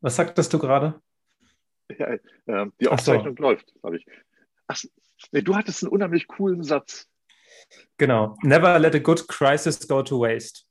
[0.00, 1.00] Was sagtest du gerade?
[1.98, 3.42] Ja, äh, die Aufzeichnung so.
[3.42, 4.06] läuft, habe ich.
[4.66, 4.80] Ach,
[5.32, 7.08] nee, du hattest einen unheimlich coolen Satz.
[7.98, 8.36] Genau.
[8.42, 10.62] Never let a good crisis go to waste.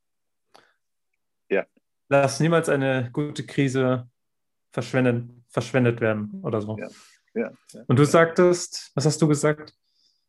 [1.50, 1.66] Ja.
[2.08, 4.10] Lass niemals eine gute Krise
[4.72, 6.78] verschwendet, verschwendet werden oder so.
[6.78, 6.88] Ja.
[7.34, 7.84] Ja, ja.
[7.88, 9.74] Und du sagtest, was hast du gesagt?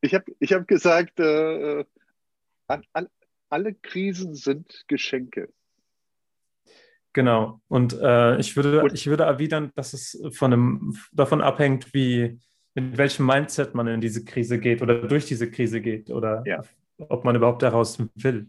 [0.01, 1.85] Ich habe ich hab gesagt, äh,
[2.67, 3.09] an, an,
[3.49, 5.53] alle Krisen sind Geschenke.
[7.13, 7.61] Genau.
[7.69, 12.39] Und äh, ich, würde, ich würde erwidern, dass es von einem, davon abhängt, wie,
[12.75, 16.63] mit welchem Mindset man in diese Krise geht oder durch diese Krise geht oder ja.
[17.09, 18.49] ob man überhaupt daraus will.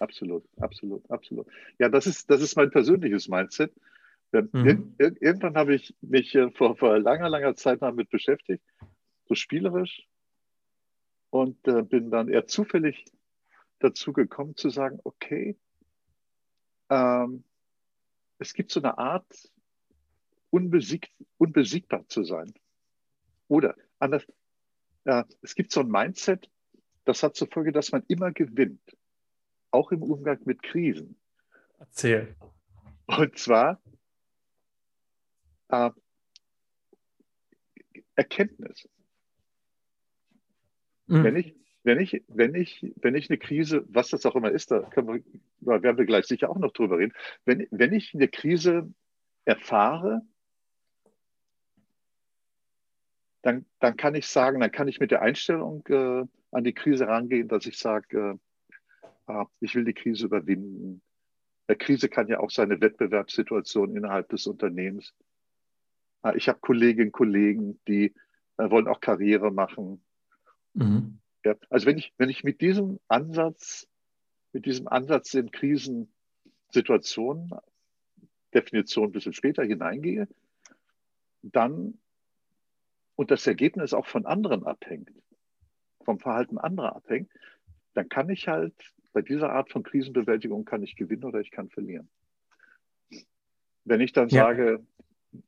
[0.00, 1.46] Absolut, absolut, absolut.
[1.78, 3.72] Ja, das ist, das ist mein persönliches Mindset.
[4.32, 4.94] Mhm.
[4.98, 8.64] Ir irgendwann habe ich mich äh, vor, vor langer, langer Zeit damit beschäftigt,
[9.26, 10.06] so spielerisch,
[11.30, 13.04] und äh, bin dann eher zufällig
[13.80, 15.56] dazu gekommen zu sagen, okay,
[16.90, 17.44] ähm,
[18.44, 19.26] es gibt so eine Art,
[20.50, 22.52] unbesiegt, unbesiegbar zu sein.
[23.48, 24.26] Oder anders,
[25.04, 26.50] äh, es gibt so ein Mindset,
[27.04, 28.96] das hat zur Folge, dass man immer gewinnt,
[29.70, 31.16] auch im Umgang mit Krisen.
[31.78, 32.36] Erzähl.
[33.06, 33.80] Und zwar
[35.68, 35.90] äh,
[38.14, 38.88] Erkenntnis.
[41.06, 41.24] Mhm.
[41.24, 44.70] Wenn, ich, wenn, ich, wenn, ich, wenn ich eine Krise, was das auch immer ist,
[44.70, 45.22] da, wir,
[45.60, 47.12] werden wir gleich sicher auch noch drüber reden,
[47.44, 48.92] wenn, wenn ich eine Krise
[49.44, 50.22] erfahre,
[53.42, 57.06] dann, dann kann ich sagen, dann kann ich mit der Einstellung äh, an die Krise
[57.06, 58.38] rangehen, dass ich sage,
[59.28, 61.02] äh, ah, ich will die Krise überwinden.
[61.66, 65.12] Eine Krise kann ja auch seine Wettbewerbssituation innerhalb des Unternehmens.
[66.22, 68.14] Ah, ich habe Kolleginnen und Kollegen, die
[68.56, 70.02] äh, wollen auch Karriere machen.
[70.72, 71.18] Mhm.
[71.44, 73.86] Ja, also wenn ich, wenn ich mit diesem Ansatz,
[74.52, 77.50] mit diesem Ansatz in Krisensituationen,
[78.54, 80.28] Definition ein bisschen später hineingehe,
[81.42, 81.98] dann
[83.16, 85.10] und das Ergebnis auch von anderen abhängt,
[86.04, 87.30] vom Verhalten anderer abhängt,
[87.94, 88.74] dann kann ich halt
[89.12, 92.08] bei dieser Art von Krisenbewältigung kann ich gewinnen oder ich kann verlieren.
[93.84, 94.44] Wenn ich dann ja.
[94.44, 94.84] sage,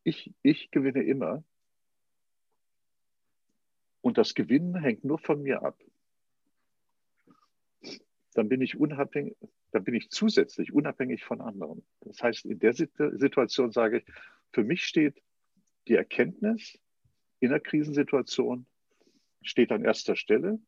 [0.04, 1.42] ich, ich gewinne immer.
[4.06, 5.82] Und das Gewinnen hängt nur von mir ab.
[8.34, 9.36] Dann bin ich unabhängig,
[9.72, 11.84] dann bin ich zusätzlich unabhängig von anderen.
[12.02, 14.04] Das heißt, in der Situation sage ich,
[14.52, 15.20] für mich steht
[15.88, 16.78] die Erkenntnis
[17.40, 18.66] in der Krisensituation
[19.42, 20.60] steht an erster Stelle.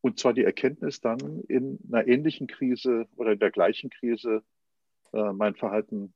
[0.00, 4.44] Und zwar die Erkenntnis dann in einer ähnlichen Krise oder in der gleichen Krise
[5.12, 6.14] äh, mein Verhalten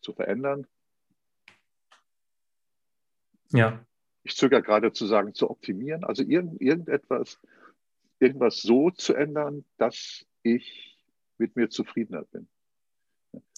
[0.00, 0.66] zu verändern.
[3.50, 3.84] Ja.
[4.22, 7.38] Ich zögere gerade zu sagen, zu optimieren, also irgend, irgendetwas,
[8.18, 10.98] irgendwas so zu ändern, dass ich
[11.38, 12.48] mit mir zufriedener bin.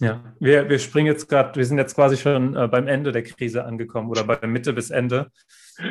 [0.00, 3.22] Ja, wir, wir springen jetzt gerade, wir sind jetzt quasi schon äh, beim Ende der
[3.22, 5.32] Krise angekommen oder bei der Mitte bis Ende.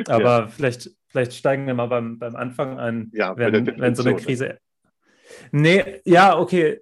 [0.06, 0.48] Aber ja.
[0.48, 4.58] vielleicht, vielleicht steigen wir mal beim, beim Anfang ein, ja, wenn, wenn so eine Krise.
[5.50, 6.80] Nee, ja, okay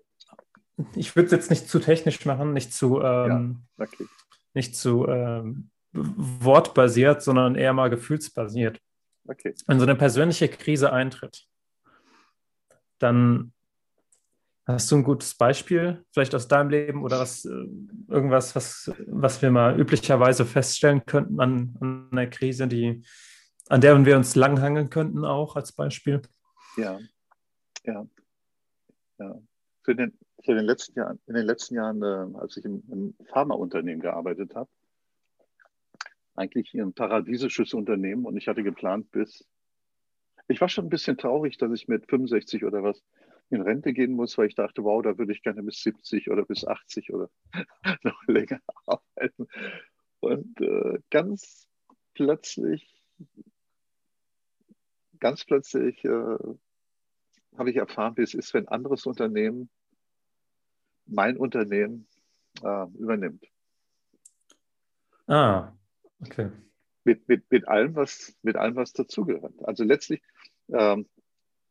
[0.94, 4.06] ich würde es jetzt nicht zu technisch machen, nicht zu, ähm, ja, okay.
[4.54, 8.80] nicht zu ähm, wortbasiert, sondern eher mal gefühlsbasiert.
[9.26, 9.54] Okay.
[9.66, 11.46] Wenn so eine persönliche Krise eintritt,
[12.98, 13.52] dann
[14.66, 17.66] hast du ein gutes Beispiel, vielleicht aus deinem Leben oder was, äh,
[18.08, 23.02] irgendwas, was, was wir mal üblicherweise feststellen könnten an, an einer Krise, die,
[23.68, 26.22] an der wir uns langhangeln könnten, auch als Beispiel?
[26.76, 26.98] Ja,
[27.84, 28.06] ja,
[29.18, 29.40] ja.
[29.82, 33.14] Für den, in den letzten Jahren, in den letzten Jahren äh, als ich im, im
[33.26, 34.70] Pharmaunternehmen gearbeitet habe,
[36.34, 39.46] eigentlich ein paradiesisches Unternehmen und ich hatte geplant bis,
[40.48, 43.02] ich war schon ein bisschen traurig, dass ich mit 65 oder was
[43.50, 46.44] in Rente gehen muss, weil ich dachte, wow, da würde ich gerne bis 70 oder
[46.44, 47.30] bis 80 oder
[48.02, 49.48] noch länger arbeiten.
[50.20, 51.68] Und äh, ganz
[52.14, 53.02] plötzlich,
[55.18, 56.38] ganz plötzlich äh,
[57.56, 59.68] habe ich erfahren, wie es ist, wenn ein anderes Unternehmen
[61.06, 62.06] mein Unternehmen
[62.62, 63.44] äh, übernimmt.
[65.26, 65.72] Ah,
[66.22, 66.50] okay.
[67.04, 69.54] Mit, mit, mit, allem, was, mit allem, was dazugehört.
[69.64, 70.22] Also letztlich,
[70.68, 71.08] ähm,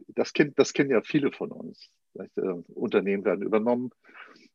[0.08, 1.92] das, kennt, das kennen ja viele von uns.
[2.16, 2.26] Äh,
[2.74, 3.92] Unternehmen werden übernommen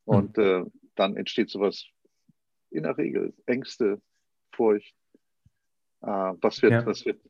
[0.04, 0.44] und hm.
[0.44, 1.86] äh, dann entsteht sowas
[2.70, 4.00] in der Regel, Ängste,
[4.52, 4.94] Furcht.
[6.02, 6.86] Äh, was, wird, ja.
[6.86, 7.20] was wird,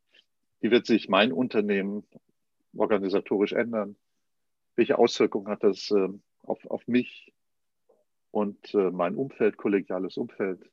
[0.61, 2.07] wie wird sich mein Unternehmen
[2.75, 3.97] organisatorisch ändern?
[4.75, 6.09] Welche Auswirkungen hat das äh,
[6.43, 7.35] auf, auf mich,
[8.35, 10.69] und äh, mein Umfeld, kollegiales Umfeld,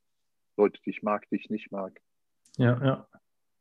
[0.57, 1.99] Leute, die ich mag, die ich nicht mag.
[2.57, 3.07] Ja, ja.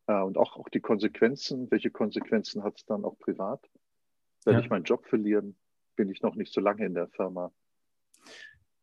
[0.06, 3.64] Äh, und auch, auch die Konsequenzen, welche Konsequenzen hat es dann auch privat?
[4.44, 4.64] Werde ja.
[4.64, 5.56] ich meinen Job verlieren?
[5.96, 7.52] Bin ich noch nicht so lange in der Firma?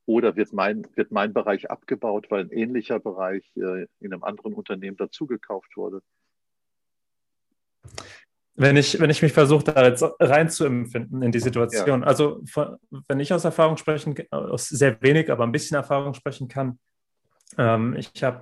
[0.05, 4.53] Oder wird mein, wird mein Bereich abgebaut, weil ein ähnlicher Bereich äh, in einem anderen
[4.53, 6.01] Unternehmen dazugekauft wurde?
[8.55, 12.07] Wenn ich, wenn ich mich versuche, da jetzt reinzuempfinden in die Situation, ja.
[12.07, 12.77] also von,
[13.07, 16.79] wenn ich aus Erfahrung sprechen, aus sehr wenig, aber ein bisschen Erfahrung sprechen kann,
[17.57, 18.41] ähm, ich habe,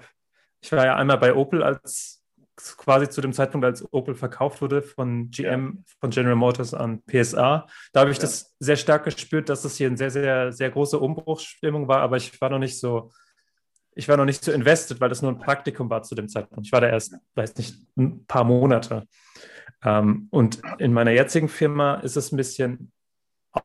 [0.61, 2.23] ich war ja einmal bei Opel als
[2.77, 7.67] quasi zu dem Zeitpunkt, als Opel verkauft wurde von GM, von General Motors an PSA.
[7.91, 8.21] Da habe ich ja.
[8.21, 12.17] das sehr stark gespürt, dass es hier eine sehr, sehr, sehr große Umbruchsstimmung war, aber
[12.17, 13.11] ich war noch nicht so,
[13.93, 16.65] ich war noch nicht so invested, weil das nur ein Praktikum war zu dem Zeitpunkt.
[16.65, 19.07] Ich war da erst, weiß nicht, ein paar Monate.
[19.83, 22.91] Ähm, und in meiner jetzigen Firma ist es ein bisschen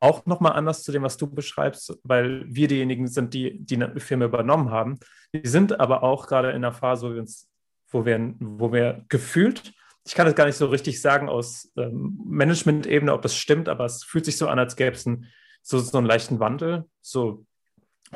[0.00, 4.24] auch nochmal anders zu dem, was du beschreibst, weil wir diejenigen sind, die die Firma
[4.24, 4.98] übernommen haben.
[5.32, 7.50] Wir sind aber auch gerade in einer Phase, wo wir uns
[7.90, 9.72] wo wir, wo wir gefühlt,
[10.06, 13.84] ich kann es gar nicht so richtig sagen aus ähm, Management-Ebene, ob das stimmt, aber
[13.84, 15.26] es fühlt sich so an, als gäbe es ein,
[15.62, 17.44] so, so einen leichten Wandel, so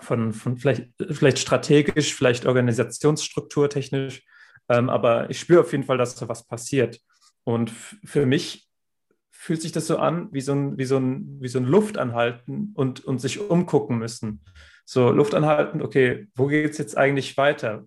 [0.01, 4.25] von, von vielleicht, vielleicht strategisch, vielleicht organisationsstrukturtechnisch,
[4.69, 7.01] ähm, aber ich spüre auf jeden Fall, dass da was passiert.
[7.45, 8.64] Und für mich
[9.45, 12.73] fühlt sich das so an, wie so ein, wie so ein, wie so ein Luftanhalten
[12.75, 14.41] und, und sich umgucken müssen.
[14.85, 17.85] So Luftanhalten, okay, wo geht es jetzt eigentlich weiter?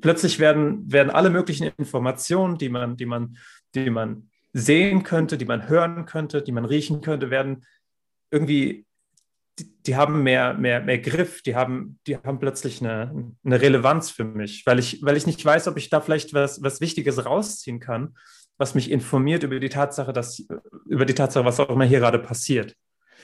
[0.00, 3.36] plötzlich werden, werden alle möglichen Informationen, die man, die, man,
[3.74, 7.64] die man sehen könnte, die man hören könnte, die man riechen könnte, werden
[8.30, 8.86] irgendwie,
[9.58, 14.10] die, die haben mehr, mehr, mehr Griff, die haben, die haben plötzlich eine, eine Relevanz
[14.10, 17.24] für mich, weil ich, weil ich nicht weiß, ob ich da vielleicht was, was Wichtiges
[17.24, 18.16] rausziehen kann,
[18.58, 20.42] was mich informiert über die Tatsache, dass,
[20.86, 22.74] über die Tatsache, was auch immer hier gerade passiert.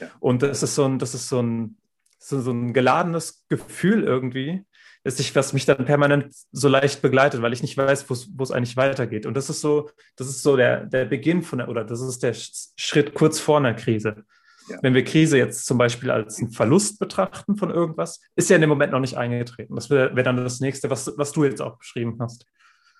[0.00, 0.08] Ja.
[0.20, 1.76] Und das ist so ein, das ist so ein,
[2.18, 4.64] so, so ein geladenes Gefühl irgendwie,
[5.04, 8.50] ist nicht, was mich dann permanent so leicht begleitet, weil ich nicht weiß, wo es
[8.52, 9.26] eigentlich weitergeht.
[9.26, 12.22] Und das ist so, das ist so der, der Beginn von der, oder das ist
[12.22, 14.24] der Schritt kurz vor einer Krise.
[14.68, 14.78] Ja.
[14.80, 18.60] Wenn wir Krise jetzt zum Beispiel als einen Verlust betrachten von irgendwas, ist ja in
[18.60, 19.74] dem Moment noch nicht eingetreten.
[19.74, 22.46] Das wäre wär dann das nächste, was, was du jetzt auch beschrieben hast.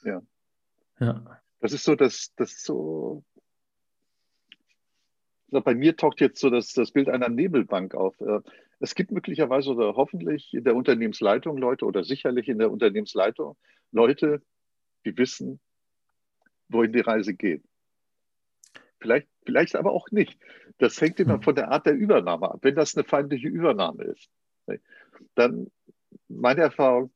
[0.03, 0.21] Ja.
[0.99, 1.42] Ja.
[1.63, 3.25] Das ist so, dass das so.
[5.49, 8.21] Bei mir taucht jetzt so das, das Bild einer Nebelbank auf.
[8.21, 8.41] Äh,
[8.81, 13.57] es gibt möglicherweise oder hoffentlich in der Unternehmensleitung Leute oder sicherlich in der Unternehmensleitung
[13.93, 14.43] Leute,
[15.05, 15.61] die wissen,
[16.69, 17.63] wohin die Reise geht.
[18.99, 20.41] Vielleicht, vielleicht aber auch nicht.
[20.79, 21.43] Das hängt immer hm.
[21.43, 22.59] von der Art der Übernahme ab.
[22.63, 24.31] Wenn das eine feindliche Übernahme ist,
[25.37, 25.71] dann,
[26.29, 27.13] meine Erfahrung,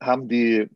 [0.00, 0.68] haben die,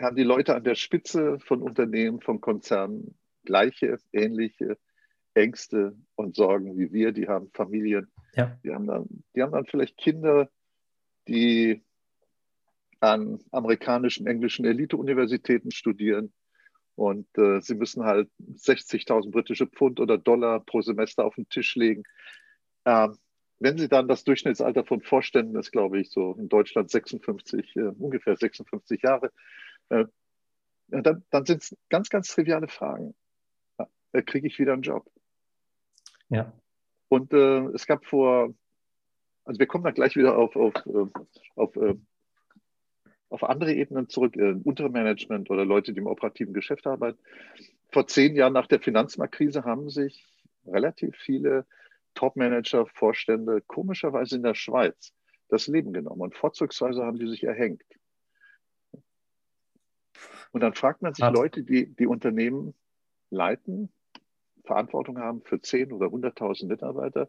[0.00, 4.78] haben die Leute an der Spitze von Unternehmen, von Konzernen gleiche, ähnliche
[5.34, 7.12] Ängste und Sorgen wie wir.
[7.12, 8.58] Die haben Familien, ja.
[8.64, 10.48] Die, haben dann, die haben dann vielleicht Kinder,
[11.28, 11.82] die
[13.00, 16.32] an amerikanischen, englischen Elite-Universitäten studieren
[16.94, 21.74] und äh, sie müssen halt 60.000 britische Pfund oder Dollar pro Semester auf den Tisch
[21.74, 22.04] legen.
[22.84, 23.16] Ähm,
[23.58, 27.80] wenn sie dann das Durchschnittsalter von Vorständen ist, glaube ich, so in Deutschland 56, äh,
[27.98, 29.32] ungefähr 56 Jahre,
[29.92, 30.06] äh,
[30.88, 33.14] dann, dann sind es ganz, ganz triviale Fragen.
[33.78, 35.10] Ja, kriege ich wieder einen Job?
[36.28, 36.52] Ja.
[37.08, 38.54] Und äh, es gab vor,
[39.44, 41.06] also wir kommen da gleich wieder auf, auf, äh,
[41.56, 41.94] auf, äh,
[43.28, 47.18] auf andere Ebenen zurück, äh, untere Management oder Leute, die im operativen Geschäft arbeiten.
[47.90, 50.26] Vor zehn Jahren nach der Finanzmarktkrise haben sich
[50.66, 51.66] relativ viele
[52.14, 55.12] Top-Manager, Vorstände komischerweise in der Schweiz
[55.48, 57.82] das Leben genommen und vorzugsweise haben die sich erhängt.
[60.52, 61.34] Und dann fragt man sich Hat.
[61.34, 62.74] Leute, die die Unternehmen
[63.30, 63.90] leiten,
[64.64, 67.28] Verantwortung haben für 10 oder 100.000 Mitarbeiter,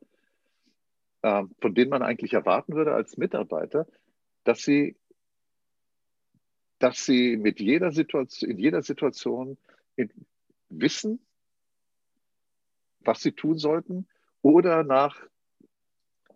[1.23, 3.87] äh, von denen man eigentlich erwarten würde als Mitarbeiter,
[4.43, 4.97] dass sie,
[6.79, 9.57] dass sie mit jeder Situation, in jeder Situation
[10.69, 11.19] wissen,
[12.99, 14.07] was sie tun sollten
[14.41, 15.17] oder nach,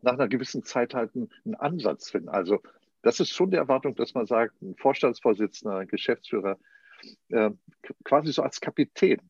[0.01, 2.29] nach einer gewissen Zeit halt einen, einen Ansatz finden.
[2.29, 2.61] Also
[3.01, 6.57] das ist schon die Erwartung, dass man sagt, ein Vorstandsvorsitzender, ein Geschäftsführer,
[7.29, 7.51] äh,
[8.03, 9.21] quasi so als Kapitän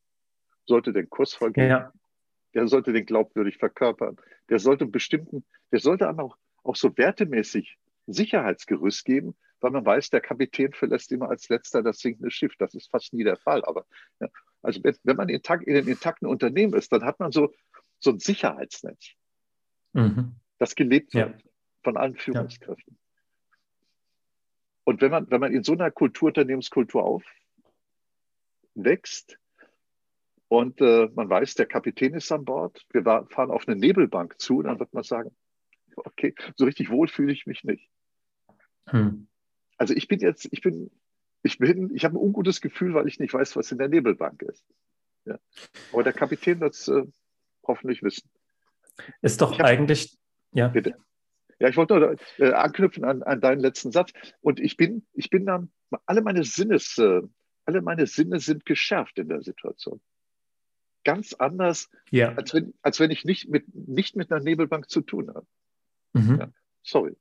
[0.66, 1.70] sollte den Kurs vergeben.
[1.70, 1.94] Ja.
[2.54, 4.18] Der sollte den glaubwürdig verkörpern.
[4.50, 10.22] Der sollte bestimmten, der sollte auch, auch so wertemäßig Sicherheitsgerüst geben, weil man weiß, der
[10.22, 12.56] Kapitän verlässt immer als letzter das sinkende Schiff.
[12.58, 13.64] Das ist fast nie der Fall.
[13.66, 13.86] Aber
[14.20, 14.28] ja,
[14.62, 17.54] also wenn, wenn man intakt, in einem intakten Unternehmen ist, dann hat man so,
[18.00, 19.12] so ein Sicherheitsnetz,
[19.94, 20.36] mhm.
[20.60, 21.50] das gelebt wird ja.
[21.84, 22.94] von allen Führungskräften.
[22.94, 23.08] Ja.
[24.84, 27.04] Und wenn man, wenn man in so einer Kultur, Unternehmenskultur
[28.78, 29.38] aufwächst,
[30.50, 32.86] und äh, man weiß, der Kapitän ist an Bord.
[32.92, 34.62] Wir fahren auf eine Nebelbank zu.
[34.62, 35.36] Dann wird man sagen,
[35.98, 37.90] okay, so richtig wohl fühle ich mich nicht.
[38.86, 39.28] Hm.
[39.78, 40.90] Also ich bin jetzt, ich bin,
[41.44, 44.42] ich bin, ich habe ein ungutes Gefühl, weil ich nicht weiß, was in der Nebelbank
[44.44, 44.64] ist.
[45.26, 45.38] Ja.
[45.92, 47.04] Aber der Kapitän wird es äh,
[47.64, 48.30] hoffentlich wissen.
[49.22, 50.18] Ist doch hab, eigentlich,
[50.54, 50.70] ja.
[50.70, 50.96] Bitte.
[51.60, 54.12] Ja, ich wollte nur äh, anknüpfen an, an deinen letzten Satz.
[54.40, 55.72] Und ich bin, ich bin dann,
[56.06, 57.22] alle meine Sinnes, äh,
[57.68, 60.00] alle meine Sinne sind geschärft in der Situation.
[61.04, 62.34] Ganz anders, ja.
[62.34, 65.46] als, wenn, als wenn ich nicht mit, nicht mit einer Nebelbank zu tun habe.
[66.14, 66.40] Mhm.
[66.40, 66.50] Ja,
[66.84, 67.16] sorry,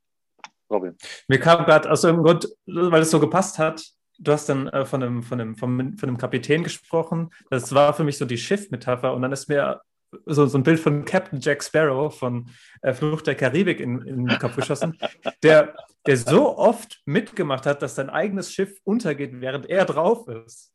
[0.70, 0.96] Robin.
[1.28, 3.84] Mir kam gerade aus irgendeinem Grund, weil es so gepasst hat,
[4.18, 7.30] du hast dann äh, von, einem, von, einem, von, von einem Kapitän gesprochen.
[7.50, 9.12] Das war für mich so die Schiffmetapher.
[9.14, 9.82] Und dann ist mir
[10.24, 12.48] so, so ein Bild von Captain Jack Sparrow von
[12.82, 14.98] äh, Flucht der Karibik in, in den Kopf geschossen,
[15.42, 15.74] der,
[16.06, 20.72] der so oft mitgemacht hat, dass sein eigenes Schiff untergeht, während er drauf ist.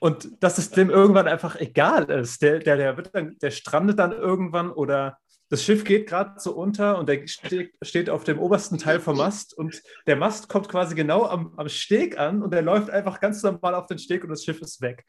[0.00, 2.40] Und dass es dem irgendwann einfach egal ist.
[2.40, 5.18] Der, der, der, wird dann, der strandet dann irgendwann oder
[5.50, 9.18] das Schiff geht gerade so unter und der steht, steht, auf dem obersten Teil vom
[9.18, 13.20] Mast und der Mast kommt quasi genau am, am Steg an und er läuft einfach
[13.20, 15.04] ganz normal auf den Steg und das Schiff ist weg.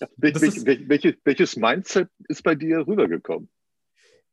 [0.16, 3.48] Wel ist, welches, welches Mindset ist bei dir rübergekommen?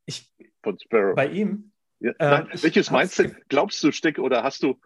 [0.05, 0.29] Ich,
[0.61, 1.15] Von Sparrow.
[1.15, 1.71] Bei ihm?
[1.99, 4.79] Ja, nein, äh, welches Mindset glaubst du steckt oder hast du,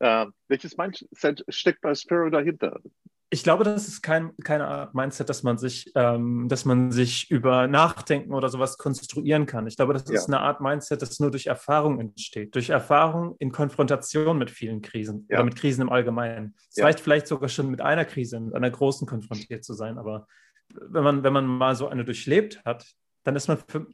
[0.00, 2.80] äh, welches Mindset steckt bei Sparrow dahinter?
[3.30, 7.28] Ich glaube, das ist kein, keine Art Mindset, dass man sich, ähm, dass man sich
[7.28, 9.66] über Nachdenken oder sowas konstruieren kann.
[9.66, 10.14] Ich glaube, das ja.
[10.14, 12.54] ist eine Art Mindset, das nur durch Erfahrung entsteht.
[12.54, 15.38] Durch Erfahrung in Konfrontation mit vielen Krisen ja.
[15.38, 16.54] oder mit Krisen im Allgemeinen.
[16.70, 16.84] Es ja.
[16.84, 19.98] reicht vielleicht sogar schon mit einer Krise, mit einer großen konfrontiert zu sein.
[19.98, 20.28] Aber
[20.74, 22.86] wenn man, wenn man mal so eine durchlebt hat,
[23.24, 23.88] dann ist man, für,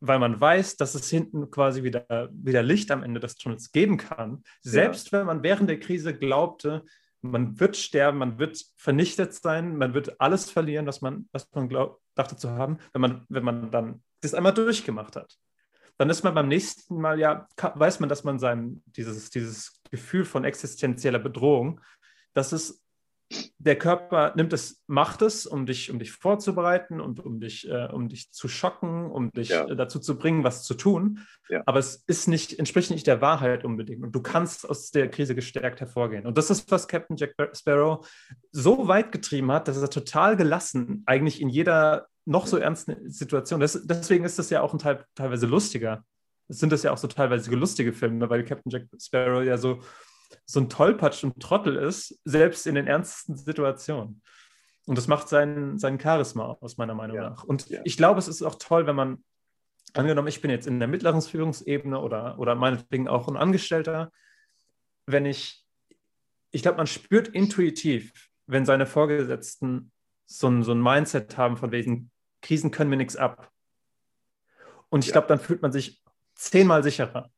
[0.00, 3.96] weil man weiß, dass es hinten quasi wieder, wieder Licht am Ende des Tunnels geben
[3.96, 4.42] kann.
[4.60, 6.84] Selbst wenn man während der Krise glaubte,
[7.22, 11.68] man wird sterben, man wird vernichtet sein, man wird alles verlieren, was man, was man
[11.68, 15.36] glaub, dachte zu haben, wenn man, wenn man dann das einmal durchgemacht hat.
[15.98, 20.24] Dann ist man beim nächsten Mal ja, weiß man, dass man sein, dieses, dieses Gefühl
[20.24, 21.80] von existenzieller Bedrohung,
[22.32, 22.82] dass es
[23.58, 27.88] der Körper nimmt es, macht es, um dich, um dich vorzubereiten und um dich, äh,
[27.92, 29.66] um dich zu schocken, um dich ja.
[29.68, 31.20] äh, dazu zu bringen, was zu tun.
[31.48, 31.62] Ja.
[31.66, 34.02] Aber es ist nicht, entspricht nicht der Wahrheit unbedingt.
[34.02, 36.26] Und du kannst aus der Krise gestärkt hervorgehen.
[36.26, 38.06] Und das ist, was Captain Jack Sparrow
[38.50, 43.60] so weit getrieben hat, dass er total gelassen, eigentlich in jeder noch so ernsten Situation.
[43.60, 46.04] Das, deswegen ist das ja auch ein Teil, teilweise lustiger.
[46.48, 49.80] Es sind das ja auch so teilweise lustige Filme, weil Captain Jack Sparrow ja so
[50.50, 54.20] so ein Tollpatsch und Trottel ist, selbst in den ernsten Situationen.
[54.84, 57.30] Und das macht seinen, seinen Charisma aus, meiner Meinung ja.
[57.30, 57.44] nach.
[57.44, 57.80] Und ja.
[57.84, 59.24] ich glaube, es ist auch toll, wenn man,
[59.94, 64.10] angenommen, ich bin jetzt in der mittleren Führungsebene oder, oder meinetwegen auch ein Angestellter,
[65.06, 65.64] wenn ich,
[66.50, 69.92] ich glaube, man spürt intuitiv, wenn seine Vorgesetzten
[70.26, 72.10] so ein, so ein Mindset haben, von wegen
[72.42, 73.52] Krisen können mir nichts ab.
[74.88, 75.12] Und ich ja.
[75.12, 76.02] glaube, dann fühlt man sich
[76.34, 77.30] zehnmal sicherer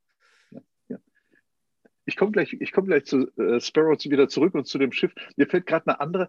[2.04, 5.12] ich komme gleich, ich komme gleich zu äh, Sparrow wieder zurück und zu dem Schiff.
[5.36, 6.28] Mir fällt gerade eine andere.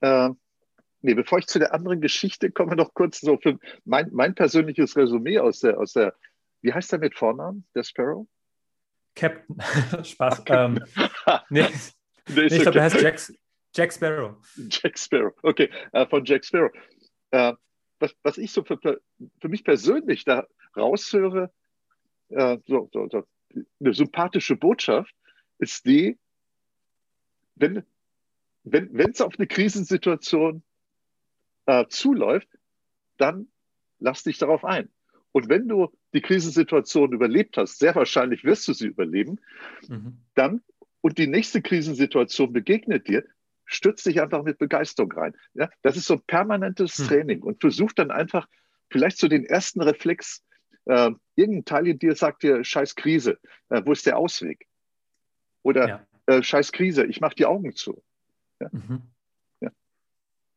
[0.00, 0.30] Äh,
[1.00, 4.96] nee, bevor ich zu der anderen Geschichte komme, noch kurz so für mein, mein persönliches
[4.96, 6.14] Resümee aus der, aus der,
[6.60, 8.26] wie heißt der mit Vornamen, der Sparrow?
[9.14, 9.56] Captain.
[10.04, 10.40] Spaß.
[10.40, 10.64] Okay.
[10.64, 10.84] Ähm,
[11.50, 11.66] nee,
[12.28, 13.20] nee, ich glaube, der heißt Jack,
[13.74, 14.36] Jack Sparrow.
[14.70, 16.72] Jack Sparrow, okay, äh, von Jack Sparrow.
[17.30, 17.54] Äh,
[17.98, 21.52] was, was ich so für, für mich persönlich da raushöre,
[22.28, 23.24] äh, so, so, so
[23.80, 25.14] eine sympathische Botschaft
[25.58, 26.18] ist die,
[27.54, 27.84] wenn
[28.64, 30.62] wenn es auf eine Krisensituation
[31.66, 32.48] äh, zuläuft,
[33.16, 33.48] dann
[33.98, 34.88] lass dich darauf ein.
[35.32, 39.40] Und wenn du die Krisensituation überlebt hast, sehr wahrscheinlich wirst du sie überleben,
[39.88, 40.18] mhm.
[40.34, 40.62] dann
[41.00, 43.24] und die nächste Krisensituation begegnet dir,
[43.64, 45.34] stürz dich einfach mit Begeisterung rein.
[45.54, 47.06] Ja, das ist so ein permanentes mhm.
[47.06, 48.46] Training und versuch dann einfach
[48.90, 50.44] vielleicht so den ersten Reflex
[50.86, 54.66] äh, irgendein Teil in dir sagt dir, scheiß Krise, äh, wo ist der Ausweg?
[55.62, 56.06] Oder ja.
[56.26, 58.02] äh, scheiß Krise, ich mache die Augen zu.
[58.60, 58.68] Ja?
[58.72, 59.02] Mhm.
[59.60, 59.70] Ja.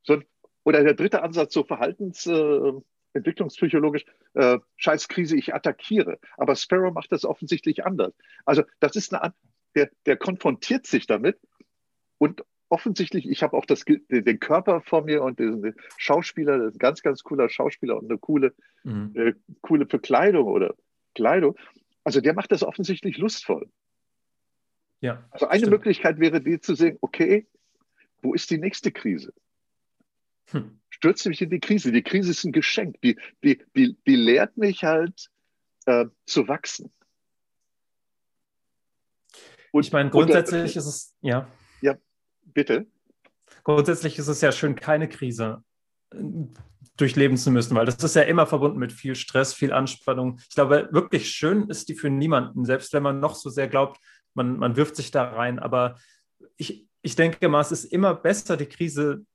[0.04, 0.22] So,
[0.64, 6.18] oder der dritte Ansatz, so verhaltensentwicklungspsychologisch, äh, scheiß Krise, ich attackiere.
[6.38, 8.14] Aber Sparrow macht das offensichtlich anders.
[8.46, 9.36] Also das ist eine,
[9.76, 11.38] der, der konfrontiert sich damit
[12.18, 16.76] und offensichtlich, ich habe auch das, den Körper vor mir und den Schauspieler, das ist
[16.76, 18.54] ein ganz, ganz cooler Schauspieler und eine coole,
[18.84, 19.12] mhm.
[19.16, 20.76] äh, coole Bekleidung oder
[21.14, 21.56] Kleidung.
[22.04, 23.70] Also der macht das offensichtlich lustvoll.
[25.02, 25.72] Ja, also eine stimmt.
[25.72, 27.48] Möglichkeit wäre die zu sehen, okay,
[28.22, 29.34] wo ist die nächste Krise?
[30.52, 30.80] Hm.
[30.90, 31.92] Stürze mich in die Krise.
[31.92, 33.02] Die Krise ist ein Geschenk.
[33.02, 35.30] Die, die, die, die lehrt mich halt
[35.86, 36.92] äh, zu wachsen.
[39.72, 41.48] Und, ich meine, grundsätzlich und, ist es, ja.
[42.46, 42.88] Bitte?
[43.64, 45.64] Grundsätzlich ist es ja schön, keine Krise
[46.98, 50.40] durchleben zu müssen, weil das ist ja immer verbunden mit viel Stress, viel Anspannung.
[50.50, 54.00] Ich glaube, wirklich schön ist die für niemanden, selbst wenn man noch so sehr glaubt,
[54.34, 55.60] man, man wirft sich da rein.
[55.60, 55.98] Aber
[56.58, 59.26] ich, ich denke mal, es ist immer besser, die Krise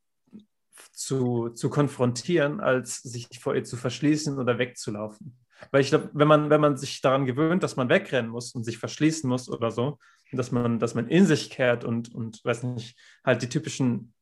[0.92, 5.36] zu, zu konfrontieren, als sich vor ihr zu verschließen oder wegzulaufen.
[5.70, 8.64] Weil ich glaube, wenn man, wenn man sich daran gewöhnt, dass man wegrennen muss und
[8.64, 9.98] sich verschließen muss oder so,
[10.32, 14.12] dass man, dass man in sich kehrt und, und weiß nicht, halt die typischen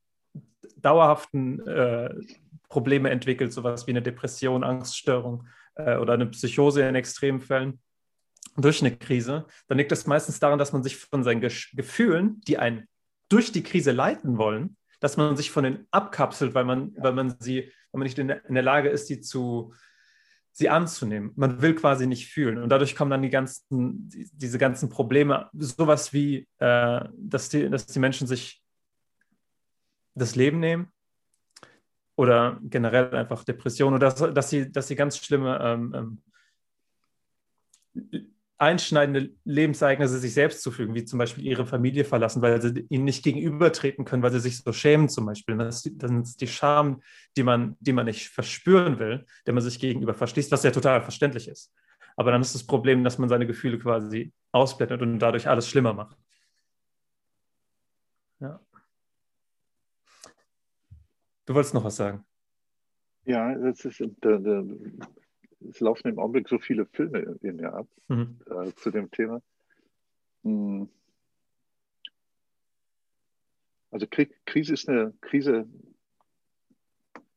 [0.76, 2.14] dauerhaften äh,
[2.68, 7.80] Probleme entwickelt, sowas wie eine Depression, Angststörung äh, oder eine Psychose in extremen Fällen
[8.56, 12.40] durch eine Krise, dann liegt das meistens daran, dass man sich von seinen Ge Gefühlen,
[12.42, 12.88] die einen
[13.28, 17.36] durch die Krise leiten wollen, dass man sich von denen abkapselt, weil man, weil man
[17.38, 19.74] sie, weil man nicht in der, in der Lage ist, die zu,
[20.52, 21.32] sie anzunehmen.
[21.36, 22.58] Man will quasi nicht fühlen.
[22.58, 27.70] Und dadurch kommen dann die ganzen, die, diese ganzen Probleme, sowas wie, äh, dass, die,
[27.70, 28.62] dass die Menschen sich
[30.14, 30.88] das Leben nehmen
[32.16, 36.20] oder generell einfach Depressionen oder dass, dass, sie, dass sie ganz schlimme ähm,
[37.94, 38.27] ähm,
[38.58, 43.22] einschneidende Lebensereignisse sich selbst zufügen, wie zum Beispiel ihre Familie verlassen, weil sie ihnen nicht
[43.22, 45.56] gegenübertreten können, weil sie sich so schämen zum Beispiel.
[45.56, 47.00] Das ist, die Scham,
[47.36, 51.02] die man, die man nicht verspüren will, der man sich gegenüber verschließt, was ja total
[51.02, 51.72] verständlich ist.
[52.16, 55.92] Aber dann ist das Problem, dass man seine Gefühle quasi ausblendet und dadurch alles schlimmer
[55.92, 56.16] macht.
[58.40, 58.60] Ja.
[61.46, 62.24] Du wolltest noch was sagen.
[63.24, 64.64] Ja, das ist, der, der,
[65.60, 68.38] es laufen im Augenblick so viele Filme in mir ab mhm.
[68.46, 69.42] äh, zu dem Thema.
[70.44, 70.88] Hm.
[73.90, 75.66] Also Krieg, Krise ist eine Krise.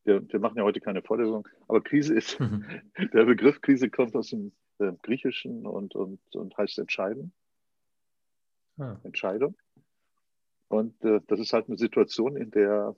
[0.04, 2.64] Wir, wir, machen ja heute keine Vorlesung, aber Krise ist, mhm.
[3.12, 7.32] der Begriff Krise kommt aus dem äh, Griechischen und, und, und heißt entscheiden.
[8.78, 8.98] Ah.
[9.04, 9.56] Entscheidung.
[10.68, 12.96] Und äh, das ist halt eine Situation, in der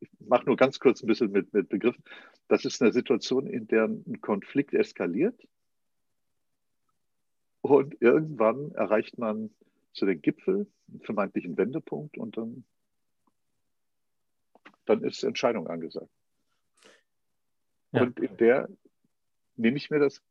[0.00, 2.02] ich mache nur ganz kurz ein bisschen mit, mit Begriffen.
[2.48, 5.46] Das ist eine Situation, in der ein Konflikt eskaliert
[7.60, 9.50] und irgendwann erreicht man
[9.92, 12.64] zu den Gipfel, einen vermeintlichen Wendepunkt und dann,
[14.84, 16.10] dann ist Entscheidung angesagt.
[17.92, 18.02] Ja.
[18.02, 18.68] Und in der
[19.56, 20.22] nehme ich mir das,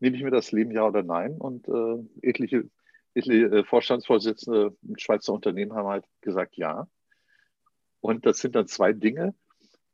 [0.00, 2.68] nehme ich mir das Leben ja oder nein und äh, etliche,
[3.14, 6.88] etliche äh, Vorstandsvorsitzende im Schweizer Unternehmen haben halt gesagt ja.
[8.00, 9.34] Und das sind dann zwei Dinge,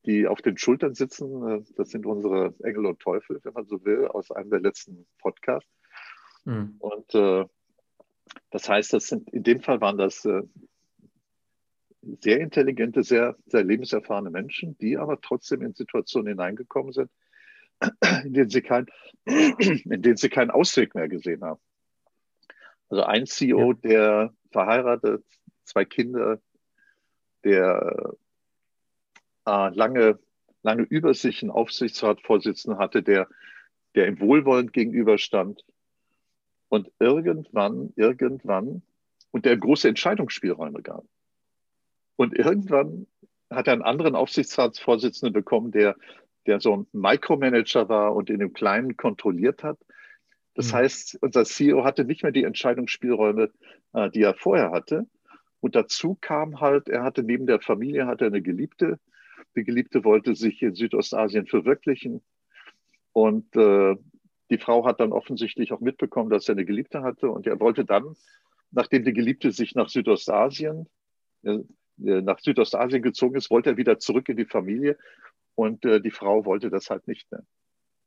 [0.07, 1.65] die auf den Schultern sitzen.
[1.77, 5.71] Das sind unsere Engel und Teufel, wenn man so will, aus einem der letzten Podcasts.
[6.45, 6.77] Mhm.
[6.79, 7.45] Und äh,
[8.51, 10.43] das heißt, das sind in dem Fall waren das äh,
[12.21, 17.11] sehr intelligente, sehr, sehr lebenserfahrene Menschen, die aber trotzdem in Situationen hineingekommen sind,
[18.25, 18.87] in denen sie, kein,
[19.25, 21.61] in denen sie keinen Ausweg mehr gesehen haben.
[22.89, 23.79] Also ein CEO, ja.
[23.83, 25.25] der verheiratet,
[25.65, 26.41] zwei Kinder,
[27.45, 28.15] der
[29.47, 30.19] äh, lange,
[30.63, 33.29] lange über sich einen Aufsichtsratsvorsitzenden hatte, der,
[33.95, 35.65] der ihm wohlwollend gegenüberstand.
[36.69, 38.83] Und irgendwann, irgendwann,
[39.31, 41.05] und der große Entscheidungsspielräume gab.
[42.17, 43.07] Und irgendwann
[43.51, 45.97] hat er einen anderen Aufsichtsratsvorsitzenden bekommen, der,
[46.47, 49.79] der so ein Micromanager war und in dem Kleinen kontrolliert hat.
[50.55, 50.77] Das mhm.
[50.77, 53.51] heißt, unser CEO hatte nicht mehr die Entscheidungsspielräume,
[53.93, 55.07] äh, die er vorher hatte.
[55.65, 59.01] Und dazu kam halt, er hatte neben der Familie hatte eine Geliebte.
[59.57, 62.21] Die Geliebte wollte sich in Südostasien verwirklichen.
[63.15, 63.97] Und äh,
[64.51, 67.31] die Frau hat dann offensichtlich auch mitbekommen, dass er eine Geliebte hatte.
[67.31, 68.15] Und er wollte dann,
[68.73, 70.87] nachdem die Geliebte sich nach Südostasien,
[71.45, 71.61] äh,
[71.97, 74.99] nach Südostasien gezogen ist, wollte er wieder zurück in die Familie.
[75.55, 77.43] Und äh, die Frau wollte das halt nicht mehr.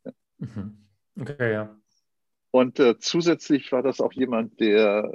[0.05, 0.11] Ja.
[0.37, 0.77] Mhm.
[1.19, 1.75] Okay, ja.
[2.51, 5.11] Und äh, zusätzlich war das auch jemand, der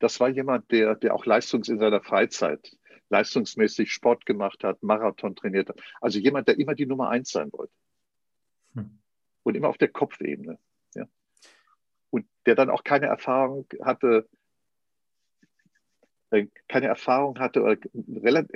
[0.00, 2.76] das war jemand, der, der auch leistungs in seiner Freizeit
[3.10, 5.80] leistungsmäßig Sport gemacht hat, Marathon trainiert hat.
[6.00, 7.72] Also jemand, der immer die Nummer eins sein wollte.
[8.74, 8.98] Hm.
[9.42, 10.58] Und immer auf der Kopfebene.
[10.94, 11.06] Ja.
[12.10, 14.28] Und der dann auch keine Erfahrung hatte,
[16.30, 17.76] äh, keine Erfahrung hatte oder,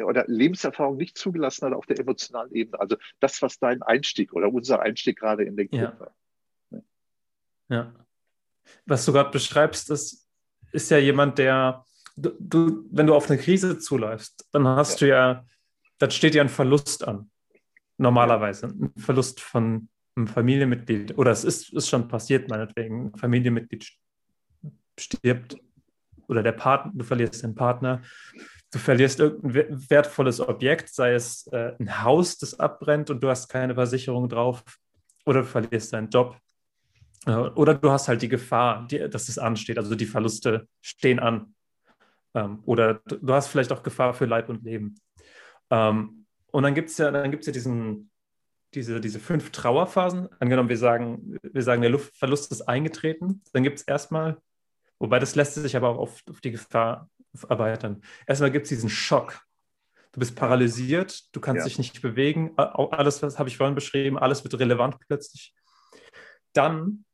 [0.04, 2.78] oder, Lebenserfahrung nicht zugelassen hat auf der emotionalen Ebene.
[2.78, 5.98] Also das, was dein Einstieg oder unser Einstieg gerade in den Krieg ja.
[5.98, 6.14] war.
[6.70, 6.80] Ja.
[7.68, 7.94] ja.
[8.87, 10.24] Was du gerade beschreibst, ist,
[10.75, 11.85] ist ja jemand, der,
[12.17, 15.45] du, du, wenn du auf eine Krise zuläufst, dann hast du ja,
[15.99, 17.31] dann steht ja ein Verlust an.
[17.97, 18.67] Normalerweise.
[18.67, 21.17] Ein Verlust von einem Familienmitglied.
[21.17, 23.07] Oder es ist, ist schon passiert, meinetwegen.
[23.07, 23.89] Ein Familienmitglied
[24.99, 25.57] stirbt.
[26.27, 28.03] Oder der Partner, du verlierst den Partner.
[28.73, 33.49] Du verlierst irgendein wertvolles Objekt, sei es äh, ein Haus, das abbrennt und du hast
[33.49, 34.65] keine Versicherung drauf.
[35.25, 36.37] Oder du verlierst deinen Job.
[37.27, 41.55] Äh, oder du hast halt die Gefahr, dass es ansteht, also die Verluste stehen an.
[42.35, 44.97] Ähm, oder du hast vielleicht auch Gefahr für Leib und Leben.
[45.71, 48.11] Ähm, und dann gibt es ja, dann gibt's ja diesen,
[48.75, 50.29] diese, diese fünf Trauerphasen.
[50.41, 54.39] Angenommen, wir sagen, wir sagen, der Luft Verlust ist eingetreten, dann gibt es erstmal,
[54.99, 57.09] wobei das lässt sich aber auch auf, auf die Gefahr
[57.49, 58.03] erweitern.
[58.27, 59.41] Erstmal gibt es diesen Schock.
[60.13, 61.65] Du bist paralysiert, du kannst ja.
[61.65, 62.57] dich nicht bewegen.
[62.57, 65.53] Alles, was habe ich vorhin beschrieben, alles wird relevant plötzlich.
[66.53, 67.05] Dann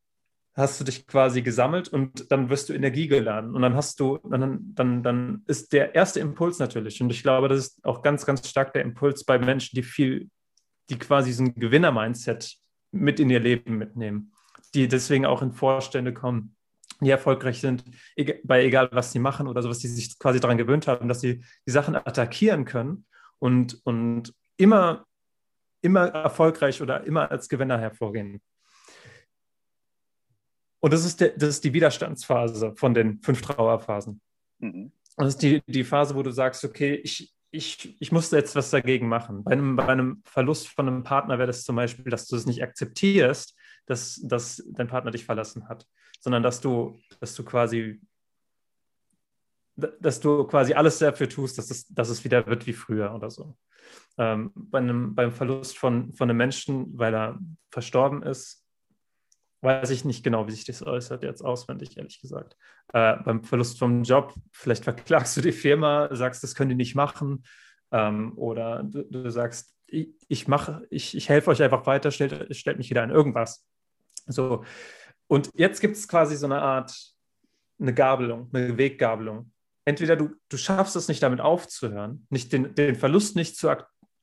[0.54, 3.54] hast du dich quasi gesammelt und dann wirst du Energie geladen.
[3.54, 7.00] Und dann hast du, dann, dann, dann ist der erste Impuls natürlich.
[7.00, 10.28] Und ich glaube, das ist auch ganz, ganz stark der Impuls bei Menschen, die viel,
[10.90, 12.56] die quasi so ein Gewinner-Mindset
[12.90, 14.32] mit in ihr Leben mitnehmen,
[14.74, 16.56] die deswegen auch in Vorstände kommen,
[17.00, 17.84] die erfolgreich sind,
[18.44, 21.42] bei egal was sie machen oder sowas, die sich quasi daran gewöhnt haben, dass sie
[21.66, 23.06] die Sachen attackieren können
[23.38, 25.06] und, und immer,
[25.80, 28.42] immer erfolgreich oder immer als Gewinner hervorgehen.
[30.80, 34.20] Und das ist, der, das ist die Widerstandsphase von den fünf Trauerphasen.
[34.58, 34.92] Mhm.
[35.16, 38.70] Das ist die, die Phase, wo du sagst, okay, ich, ich, ich musste jetzt was
[38.70, 39.44] dagegen machen.
[39.44, 42.46] Bei einem, bei einem Verlust von einem Partner wäre das zum Beispiel, dass du es
[42.46, 43.54] nicht akzeptierst,
[43.86, 45.86] dass, dass dein Partner dich verlassen hat,
[46.20, 48.00] sondern dass du, dass du quasi
[49.76, 53.30] dass du quasi alles dafür tust, dass es, dass es wieder wird wie früher oder
[53.30, 53.56] so.
[54.18, 57.38] Ähm, bei einem, beim Verlust von, von einem Menschen, weil er
[57.70, 58.59] verstorben ist,
[59.62, 62.56] weiß ich nicht genau, wie sich das äußert, jetzt auswendig, ehrlich gesagt.
[62.92, 66.94] Äh, beim Verlust vom Job, vielleicht verklagst du die Firma, sagst, das können die nicht
[66.94, 67.44] machen.
[67.92, 72.54] Ähm, oder du, du, sagst, ich, ich mache, ich, ich helfe euch einfach weiter, stellt,
[72.56, 73.66] stellt mich wieder an irgendwas.
[74.26, 74.64] So.
[75.26, 76.96] Und jetzt gibt es quasi so eine Art,
[77.78, 79.52] eine Gabelung, eine Weggabelung.
[79.84, 83.74] Entweder du, du schaffst es nicht damit aufzuhören, nicht den, den Verlust nicht zu,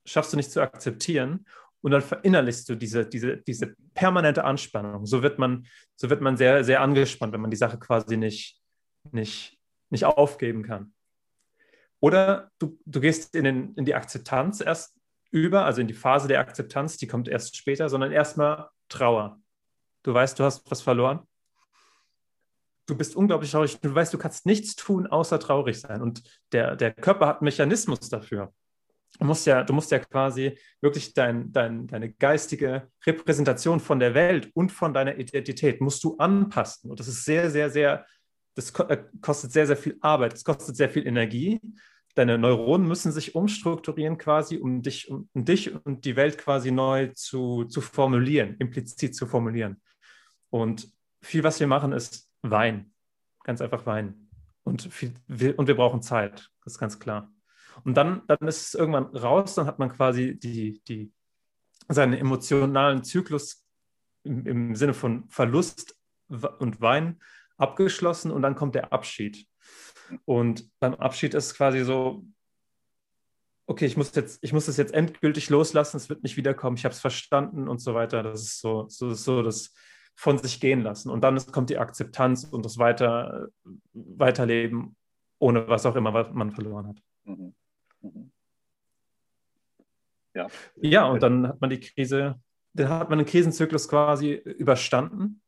[0.05, 1.45] schaffst du nicht zu akzeptieren
[1.81, 5.05] und dann verinnerlichst du diese, diese, diese permanente Anspannung.
[5.05, 8.59] So wird man, so wird man sehr, sehr angespannt, wenn man die Sache quasi nicht,
[9.11, 9.57] nicht,
[9.89, 10.93] nicht aufgeben kann.
[11.99, 14.95] Oder du, du gehst in, den, in die Akzeptanz erst
[15.31, 19.39] über, also in die Phase der Akzeptanz, die kommt erst später, sondern erstmal Trauer.
[20.03, 21.27] Du weißt, du hast was verloren.
[22.85, 23.79] Du bist unglaublich traurig.
[23.81, 26.01] Du weißt, du kannst nichts tun, außer traurig sein.
[26.01, 28.53] Und der, der Körper hat einen Mechanismus dafür.
[29.19, 34.13] Du musst ja, du musst ja quasi wirklich dein, dein, deine geistige Repräsentation von der
[34.13, 36.91] Welt und von deiner Identität musst du anpassen.
[36.91, 38.05] Und das ist sehr, sehr, sehr,
[38.53, 41.59] das äh, kostet sehr, sehr viel Arbeit, es kostet sehr viel Energie.
[42.13, 46.71] Deine Neuronen müssen sich umstrukturieren quasi, um dich, um, um dich und die Welt quasi
[46.71, 49.81] neu zu, zu formulieren, implizit zu formulieren.
[50.49, 50.91] Und
[51.21, 52.91] viel, was wir machen, ist Wein.
[53.43, 54.29] Ganz einfach Wein.
[54.63, 55.13] Und, viel,
[55.55, 57.31] und wir brauchen Zeit, das ist ganz klar.
[57.83, 61.11] Und dann, dann ist es irgendwann raus, dann hat man quasi die, die,
[61.89, 63.65] seinen emotionalen Zyklus
[64.23, 65.95] im, im Sinne von Verlust
[66.59, 67.21] und Wein
[67.57, 69.47] abgeschlossen und dann kommt der Abschied.
[70.25, 72.25] Und beim Abschied ist es quasi so,
[73.67, 76.85] okay, ich muss jetzt, ich muss das jetzt endgültig loslassen, es wird nicht wiederkommen, ich
[76.85, 78.23] habe es verstanden und so weiter.
[78.23, 79.73] Das ist so, so, so das
[80.15, 81.09] von sich gehen lassen.
[81.09, 83.49] Und dann ist, kommt die Akzeptanz und das Weiter,
[83.93, 84.95] Weiterleben,
[85.39, 86.97] ohne was auch immer was man verloren hat.
[87.25, 87.53] Mhm.
[90.33, 90.47] Ja.
[90.75, 92.39] ja, und dann hat man die Krise,
[92.73, 95.41] dann hat man den Krisenzyklus quasi überstanden.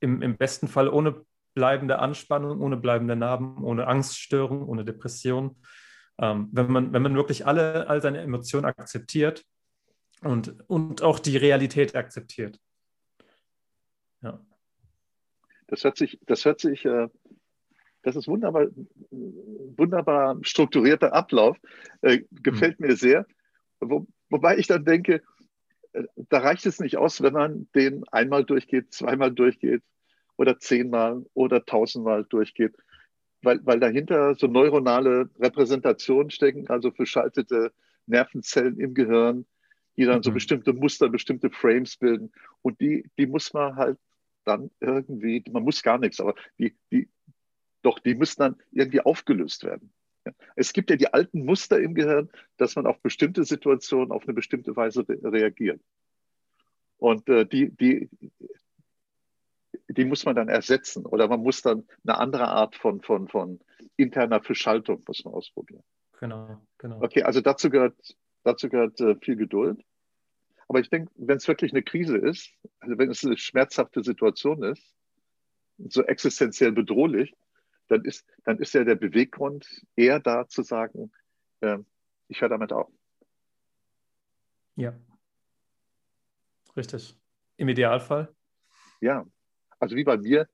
[0.00, 1.24] Im, Im besten Fall ohne
[1.54, 5.56] bleibende Anspannung, ohne bleibende Narben, ohne Angststörung, ohne Depression.
[6.18, 9.42] Ähm, wenn, man, wenn man wirklich alle, all seine Emotionen akzeptiert
[10.22, 12.60] und, und auch die Realität akzeptiert.
[14.20, 14.38] Ja.
[15.66, 17.08] Das hört sich, das hört sich äh,
[18.06, 18.68] das ist wunderbar,
[19.10, 21.58] wunderbar strukturierter Ablauf.
[22.02, 22.86] Äh, gefällt mhm.
[22.86, 23.26] mir sehr.
[23.80, 25.22] Wo, wobei ich dann denke,
[25.92, 29.82] äh, da reicht es nicht aus, wenn man den einmal durchgeht, zweimal durchgeht
[30.36, 32.76] oder zehnmal oder tausendmal durchgeht,
[33.42, 37.72] weil, weil dahinter so neuronale Repräsentationen stecken, also verschaltete
[38.06, 39.46] Nervenzellen im Gehirn,
[39.96, 40.34] die dann so mhm.
[40.34, 42.30] bestimmte Muster, bestimmte Frames bilden.
[42.62, 43.98] Und die, die muss man halt
[44.44, 47.08] dann irgendwie, man muss gar nichts, aber die, die,
[47.86, 49.92] doch die müssen dann irgendwie aufgelöst werden.
[50.56, 54.34] Es gibt ja die alten Muster im Gehirn, dass man auf bestimmte Situationen auf eine
[54.34, 55.80] bestimmte Weise re reagiert.
[56.98, 58.10] Und äh, die, die,
[59.88, 63.60] die muss man dann ersetzen oder man muss dann eine andere Art von, von, von
[63.96, 65.84] interner Verschaltung muss man ausprobieren.
[66.18, 67.02] Genau, genau.
[67.02, 69.80] Okay, also dazu gehört, dazu gehört äh, viel Geduld.
[70.66, 74.64] Aber ich denke, wenn es wirklich eine Krise ist, also wenn es eine schmerzhafte Situation
[74.64, 74.82] ist,
[75.78, 77.34] so existenziell bedrohlich,
[77.88, 81.12] dann ist, dann ist ja der Beweggrund eher da zu sagen,
[81.60, 81.78] äh,
[82.28, 82.90] ich höre damit auf.
[84.76, 84.94] Ja.
[86.76, 87.16] Richtig.
[87.56, 88.34] Im Idealfall?
[89.00, 89.26] Ja.
[89.78, 90.48] Also wie bei mir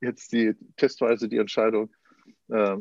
[0.00, 1.94] jetzt die testweise die Entscheidung,
[2.48, 2.76] äh,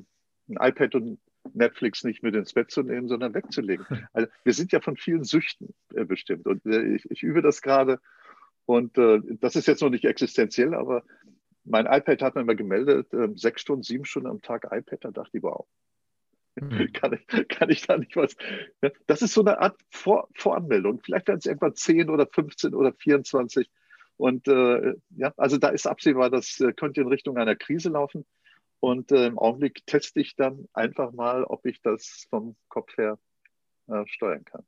[0.49, 1.19] ein iPad und
[1.53, 3.85] Netflix nicht mit ins Bett zu nehmen, sondern wegzulegen.
[4.13, 6.45] Also wir sind ja von vielen Süchten äh, bestimmt.
[6.45, 7.99] Und äh, ich, ich, übe das gerade.
[8.65, 11.03] Und äh, das ist jetzt noch nicht existenziell, aber
[11.67, 15.03] mein iPad hat mir immer gemeldet, äh, sechs Stunden, sieben Stunden am Tag iPad.
[15.03, 15.67] Da dachte ich, wow.
[16.55, 16.91] Mhm.
[16.93, 18.35] kann, ich, kann ich da nicht was.
[19.05, 21.01] Das ist so eine Art Vor Voranmeldung.
[21.03, 23.69] Vielleicht werden es irgendwann 10 oder 15 oder 24.
[24.17, 28.25] Und äh, ja, also da ist absehbar, das äh, könnte in Richtung einer Krise laufen.
[28.79, 33.17] Und äh, im Augenblick teste ich dann einfach mal, ob ich das vom Kopf her
[33.87, 34.65] äh, steuern kann.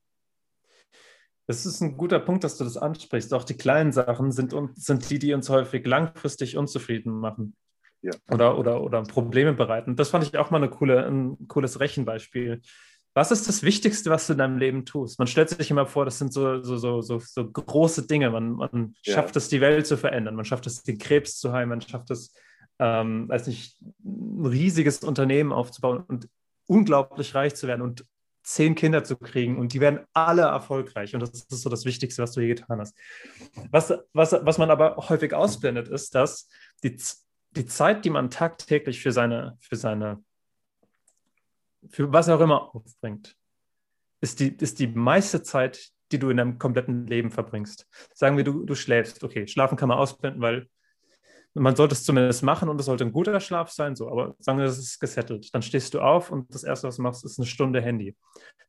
[1.49, 3.33] Das ist ein guter Punkt, dass du das ansprichst.
[3.33, 7.55] Auch die kleinen Sachen sind, sind die, die uns häufig langfristig unzufrieden machen.
[8.03, 8.12] Ja.
[8.29, 9.95] Oder, oder, oder Probleme bereiten.
[9.95, 12.62] Das fand ich auch mal coole, ein cooles Rechenbeispiel.
[13.15, 15.17] Was ist das Wichtigste, was du in deinem Leben tust?
[15.17, 18.29] Man stellt sich immer vor, das sind so, so, so, so, so große Dinge.
[18.29, 19.15] Man, man ja.
[19.15, 20.35] schafft es, die Welt zu verändern.
[20.35, 21.69] Man schafft es, den Krebs zu heilen.
[21.69, 22.31] Man schafft es,
[22.77, 26.29] ähm, weiß nicht, ein riesiges Unternehmen aufzubauen und
[26.67, 28.05] unglaublich reich zu werden und
[28.49, 31.13] zehn Kinder zu kriegen und die werden alle erfolgreich.
[31.13, 32.97] Und das ist so das Wichtigste, was du je getan hast.
[33.69, 36.49] Was, was, was man aber häufig ausblendet, ist, dass
[36.83, 36.97] die,
[37.51, 40.23] die Zeit, die man tagtäglich für seine, für seine,
[41.89, 43.35] für was auch immer aufbringt,
[44.19, 47.88] ist die, ist die meiste Zeit, die du in deinem kompletten Leben verbringst.
[48.15, 49.23] Sagen wir, du, du schläfst.
[49.23, 50.67] Okay, schlafen kann man ausblenden, weil
[51.53, 54.59] man sollte es zumindest machen und es sollte ein guter Schlaf sein, so, aber sagen
[54.59, 55.53] wir, das ist gesettelt.
[55.53, 58.15] Dann stehst du auf und das Erste, was du machst, ist eine Stunde Handy.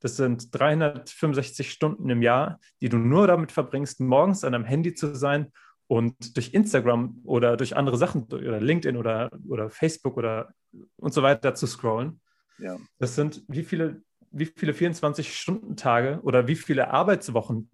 [0.01, 4.95] Das sind 365 Stunden im Jahr, die du nur damit verbringst, morgens an deinem Handy
[4.95, 5.53] zu sein
[5.89, 10.55] und durch Instagram oder durch andere Sachen, oder LinkedIn oder, oder Facebook oder
[10.97, 12.21] und so weiter zu scrollen.
[12.59, 12.79] Ja.
[12.99, 17.71] Das sind wie viele, wie viele 24-Stunden-Tage oder wie viele Arbeitswochen?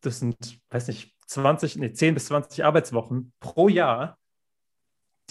[0.00, 4.18] Das sind, weiß nicht, 20, nee, 10 bis 20 Arbeitswochen pro Jahr,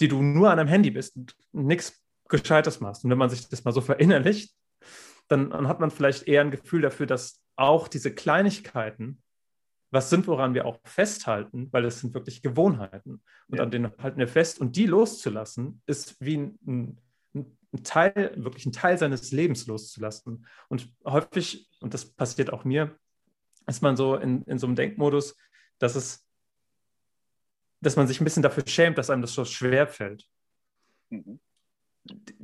[0.00, 3.04] die du nur an einem Handy bist und nichts Gescheites machst.
[3.04, 4.54] Und wenn man sich das mal so verinnerlicht,
[5.28, 9.22] dann, dann hat man vielleicht eher ein Gefühl dafür, dass auch diese Kleinigkeiten
[9.94, 13.22] was sind, woran wir auch festhalten, weil es sind wirklich Gewohnheiten.
[13.48, 13.62] Und ja.
[13.62, 14.60] an denen halten wir fest.
[14.60, 17.00] Und die loszulassen, ist wie ein, ein,
[17.72, 20.46] ein, Teil, wirklich ein Teil seines Lebens loszulassen.
[20.68, 22.98] Und häufig, und das passiert auch mir,
[23.66, 25.36] ist man so in, in so einem Denkmodus,
[25.78, 26.23] dass es
[27.84, 30.26] dass man sich ein bisschen dafür schämt, dass einem das so schwer fällt.
[31.10, 31.40] Mhm.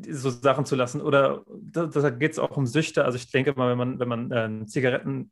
[0.09, 1.03] So Sachen zu lassen.
[1.03, 3.05] Oder da, da geht es auch um Süchte.
[3.05, 5.31] Also ich denke mal, wenn man, wenn man äh, Zigaretten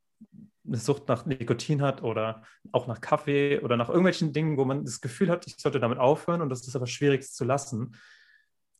[0.67, 2.43] eine Sucht nach Nikotin hat oder
[2.73, 5.99] auch nach Kaffee oder nach irgendwelchen Dingen, wo man das Gefühl hat, ich sollte damit
[5.99, 7.97] aufhören und das ist aber schwierig zu lassen,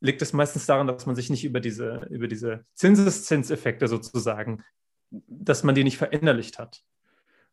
[0.01, 4.63] liegt es meistens daran, dass man sich nicht über diese, über diese Zinseszinseffekte sozusagen,
[5.11, 6.83] dass man die nicht verinnerlicht hat.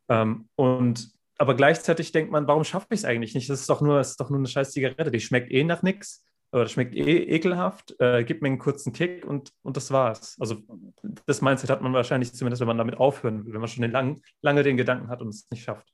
[0.09, 3.49] Ähm, und aber gleichzeitig denkt man, warum schaffe ich es eigentlich nicht?
[3.49, 5.83] Das ist doch nur, das ist doch nur eine scheiß Zigarette, die schmeckt eh nach
[5.83, 10.37] nichts oder schmeckt eh ekelhaft, äh, gibt mir einen kurzen Kick und, und das war's.
[10.39, 10.61] Also
[11.25, 13.91] das Mindset hat man wahrscheinlich zumindest, wenn man damit aufhören will, wenn man schon den
[13.91, 15.91] lang, lange den Gedanken hat und es nicht schafft.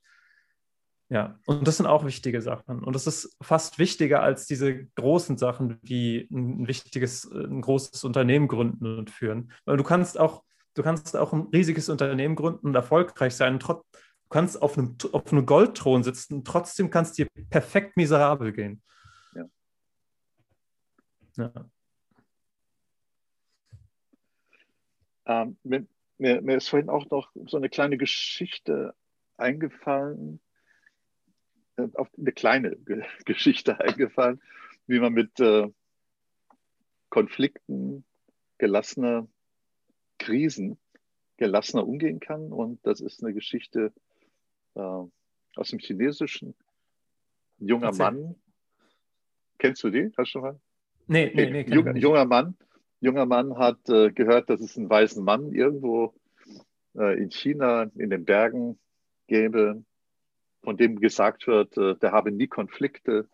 [1.10, 2.84] Ja, und das sind auch wichtige Sachen.
[2.84, 8.48] Und das ist fast wichtiger als diese großen Sachen wie ein wichtiges, ein großes Unternehmen
[8.48, 9.52] gründen und führen.
[9.66, 10.44] Weil du kannst auch,
[10.76, 13.84] du kannst auch ein riesiges Unternehmen gründen und erfolgreich sein, trotz
[14.32, 18.82] kannst auf einem, auf einem Goldthron sitzen und trotzdem kannst dir perfekt miserabel gehen.
[19.36, 19.46] Ja.
[21.38, 21.66] ja.
[25.26, 25.86] Ähm, mir,
[26.18, 28.96] mir, mir, ist vorhin auch noch so eine kleine Geschichte
[29.38, 30.42] eingefallen,
[31.78, 34.42] äh, auf eine kleine Ge Geschichte eingefallen,
[34.88, 35.70] wie man mit äh,
[37.10, 38.06] Konflikten,
[38.58, 39.28] gelassener
[40.18, 40.80] Krisen
[41.42, 42.54] gelassener umgehen kann.
[42.54, 43.92] Und das ist eine Geschichte
[44.76, 44.80] äh,
[45.56, 46.56] aus dem Chinesischen.
[47.60, 47.94] Ein junger.
[47.94, 48.36] Mann.
[49.58, 50.12] Kennst du die?
[50.18, 50.60] Hast du schon mal?
[51.08, 51.66] Nee, nee, nee.
[51.68, 52.58] Junger, junger Mann.
[53.00, 56.14] Junger Mann hat äh, gehört, dass es einen weißen Mann irgendwo
[56.96, 58.80] äh, in China in den Bergen
[59.28, 59.84] gäbe,
[60.64, 63.28] von dem gesagt wird, äh, der habe nie Konflikte.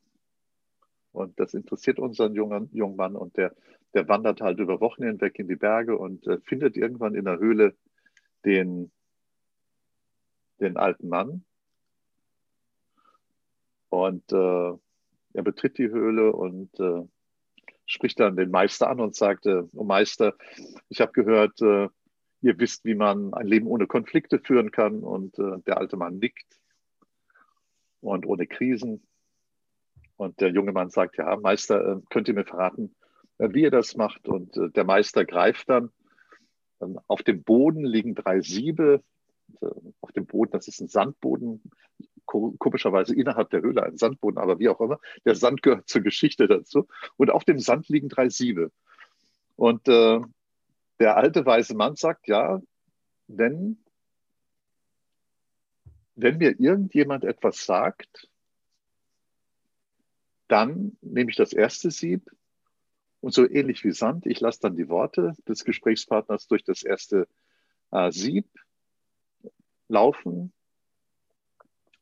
[1.12, 3.56] Und das interessiert unseren jungen, jungen Mann und der,
[3.94, 7.40] der wandert halt über Wochen hinweg in die Berge und äh, findet irgendwann in der
[7.40, 7.76] Höhle
[8.46, 8.92] den
[10.60, 11.44] den alten Mann.
[13.90, 14.74] Und äh,
[15.34, 17.08] er betritt die Höhle und äh,
[17.86, 20.36] spricht dann den Meister an und sagt, äh, oh Meister,
[20.90, 21.88] ich habe gehört, äh,
[22.42, 25.00] ihr wisst, wie man ein Leben ohne Konflikte führen kann.
[25.00, 26.60] Und äh, der alte Mann nickt
[28.02, 29.04] und ohne Krisen.
[30.18, 32.96] Und der junge Mann sagt, ja, Meister, äh, könnt ihr mir verraten,
[33.40, 34.28] wie ihr das macht?
[34.28, 35.92] Und der Meister greift dann.
[37.06, 39.04] Auf dem Boden liegen drei Siebe,
[40.02, 41.62] auf dem Boden, das ist ein Sandboden,
[42.26, 45.00] komischerweise innerhalb der Höhle ein Sandboden, aber wie auch immer.
[45.26, 46.88] Der Sand gehört zur Geschichte dazu.
[47.16, 48.72] Und auf dem Sand liegen drei Siebe.
[49.56, 50.20] Und äh,
[51.00, 52.62] der alte weise Mann sagt, ja,
[53.28, 53.84] wenn,
[56.16, 58.30] wenn mir irgendjemand etwas sagt,
[60.48, 62.30] dann nehme ich das erste Sieb
[63.20, 67.28] Und so ähnlich wie Sand, ich lasse dann die Worte des Gesprächspartners durch das erste
[67.92, 68.48] äh, Sieb
[69.88, 70.54] laufen.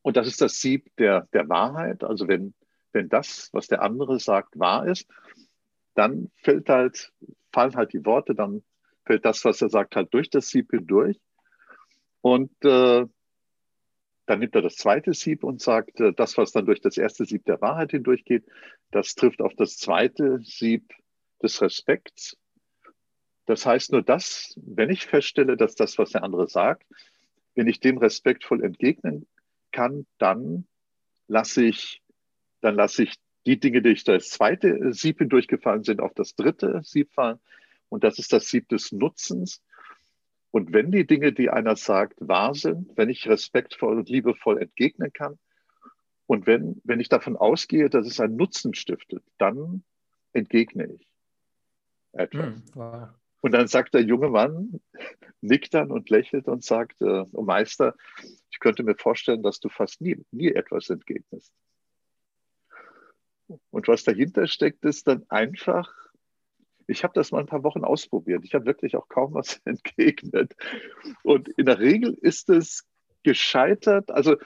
[0.02, 2.04] Und das ist das Sieb der, der Wahrheit.
[2.04, 2.54] Also wenn,
[2.92, 5.08] wenn das, was der andere sagt, wahr ist,
[5.94, 7.12] dann fällt halt,
[7.52, 8.62] fallen halt die Worte, dann
[9.04, 11.18] fällt das, was er sagt, halt durch das Sieb hindurch.
[12.20, 13.06] Und äh,
[14.26, 17.24] dann nimmt er das zweite Sieb und sagt, äh, das, was dann durch das erste
[17.24, 18.44] Sieb der Wahrheit hindurchgeht,
[18.90, 20.92] das trifft auf das zweite Sieb
[21.42, 22.36] des Respekts.
[23.46, 26.84] Das heißt nur das, wenn ich feststelle, dass das, was der andere sagt,
[27.56, 29.26] wenn ich dem respektvoll entgegnen
[29.72, 30.66] kann, dann
[31.26, 32.02] lasse ich,
[32.60, 33.14] dann lasse ich
[33.46, 37.40] die Dinge, die durch das zweite Sieb hindurchgefallen sind, auf das dritte Sieb fallen.
[37.88, 39.62] Und das ist das Sieb des Nutzens.
[40.50, 45.12] Und wenn die Dinge, die einer sagt, wahr sind, wenn ich respektvoll und liebevoll entgegnen
[45.12, 45.38] kann
[46.26, 49.84] und wenn, wenn ich davon ausgehe, dass es einen Nutzen stiftet, dann
[50.32, 51.08] entgegne ich
[52.12, 52.56] etwas.
[52.56, 53.08] Mm, wow.
[53.42, 54.80] Und dann sagt der junge Mann,
[55.46, 57.94] nickt dann und lächelt und sagt, äh, oh Meister,
[58.50, 61.52] ich könnte mir vorstellen, dass du fast nie, nie etwas entgegnest.
[63.70, 65.92] Und was dahinter steckt, ist dann einfach,
[66.86, 68.44] ich habe das mal ein paar Wochen ausprobiert.
[68.44, 70.54] Ich habe wirklich auch kaum was entgegnet.
[71.22, 72.84] Und in der Regel ist es
[73.22, 74.10] gescheitert.
[74.10, 74.36] Also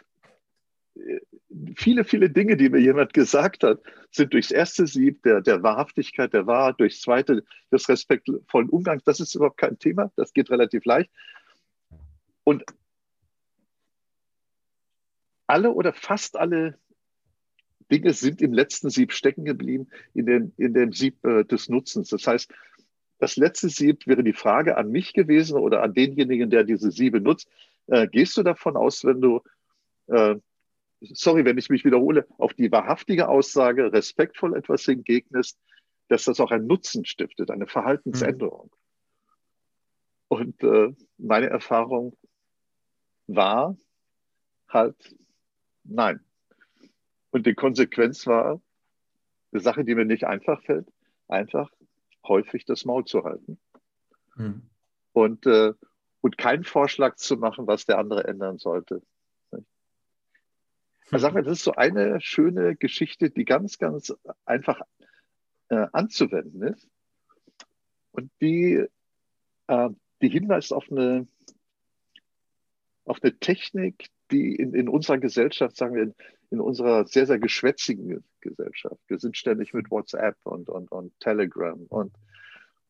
[1.76, 6.32] viele, viele Dinge, die mir jemand gesagt hat, sind durchs erste Sieb der, der Wahrhaftigkeit,
[6.32, 9.04] der Wahrheit, durchs zweite des respektvollen Umgangs.
[9.04, 10.12] Das ist überhaupt kein Thema.
[10.16, 11.10] Das geht relativ leicht.
[12.44, 12.64] Und
[15.46, 16.78] alle oder fast alle
[17.90, 22.08] Dinge sind im letzten Sieb stecken geblieben, in dem, in dem Sieb äh, des Nutzens.
[22.08, 22.52] Das heißt,
[23.18, 27.20] das letzte Sieb wäre die Frage an mich gewesen oder an denjenigen, der diese Siebe
[27.20, 27.48] nutzt.
[27.88, 29.42] Äh, gehst du davon aus, wenn du,
[30.06, 30.36] äh,
[31.00, 35.58] sorry, wenn ich mich wiederhole, auf die wahrhaftige Aussage respektvoll etwas entgegnest,
[36.08, 38.66] dass das auch einen Nutzen stiftet, eine Verhaltensänderung?
[38.66, 38.80] Mhm.
[40.28, 42.16] Und äh, meine Erfahrung
[43.26, 43.76] war
[44.68, 45.16] halt,
[45.84, 46.20] nein,
[47.30, 48.60] und die Konsequenz war,
[49.52, 50.86] eine Sache, die mir nicht einfach fällt,
[51.28, 51.70] einfach
[52.26, 53.58] häufig das Maul zu halten.
[54.34, 54.62] Hm.
[55.12, 55.72] Und, äh,
[56.20, 59.02] und keinen Vorschlag zu machen, was der andere ändern sollte.
[61.12, 64.80] Mal, das ist so eine schöne Geschichte, die ganz, ganz einfach
[65.68, 66.88] äh, anzuwenden ist.
[68.12, 68.84] Und die,
[69.66, 69.90] äh,
[70.22, 71.26] die hinweist auf eine,
[73.04, 76.14] auf eine Technik, die in, in unserer Gesellschaft, sagen wir, in,
[76.50, 79.00] in unserer sehr, sehr geschwätzigen Gesellschaft.
[79.06, 82.14] Wir sind ständig mit WhatsApp und, und, und Telegram und,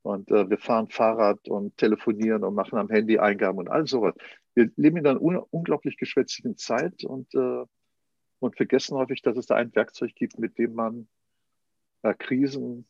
[0.02, 4.14] und äh, wir fahren Fahrrad und telefonieren und machen am Handy Eingaben und all sowas.
[4.54, 7.64] Wir leben in einer un unglaublich geschwätzigen Zeit und, äh,
[8.40, 11.08] und vergessen häufig, dass es da ein Werkzeug gibt, mit dem man
[12.02, 12.86] äh, Krisen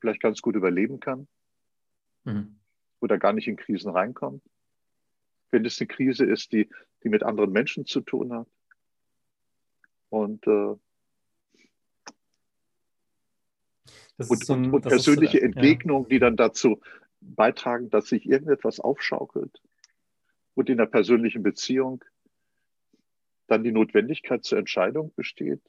[0.00, 1.28] vielleicht ganz gut überleben kann
[2.24, 2.58] mhm.
[3.00, 4.42] oder gar nicht in Krisen reinkommt
[5.52, 6.68] wenn es eine Krise ist, die,
[7.04, 8.48] die mit anderen Menschen zu tun hat.
[10.08, 10.74] Und, äh,
[14.16, 16.08] und, so ein, und persönliche ist, Entgegnungen, ja.
[16.08, 16.80] die dann dazu
[17.20, 19.62] beitragen, dass sich irgendetwas aufschaukelt
[20.54, 22.04] und in der persönlichen Beziehung
[23.52, 25.60] dann die Notwendigkeit zur Entscheidung besteht,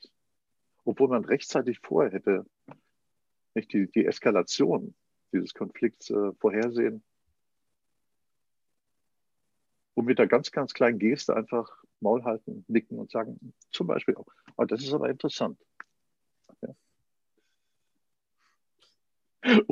[0.86, 2.46] obwohl man rechtzeitig vorher hätte
[3.56, 4.96] nicht die, die Eskalation
[5.34, 7.04] dieses Konflikts äh, vorhersehen
[9.96, 14.16] und mit der ganz, ganz kleinen Geste einfach Maul halten, nicken und sagen, zum Beispiel
[14.16, 15.60] oh, das ist aber interessant.
[16.62, 16.74] Ja.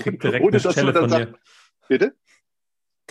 [0.05, 1.39] Direkt Ohne, eine Schelle von sagt.
[1.87, 2.13] Bitte?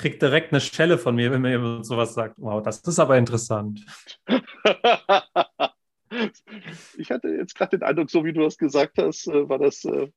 [0.00, 2.36] Kriegt direkt eine Schelle von mir, wenn mir jemand sowas sagt.
[2.38, 3.84] Wow, das ist aber interessant.
[6.96, 9.84] ich hatte jetzt gerade den Eindruck, so wie du das gesagt hast, äh, war das,
[9.84, 10.10] äh,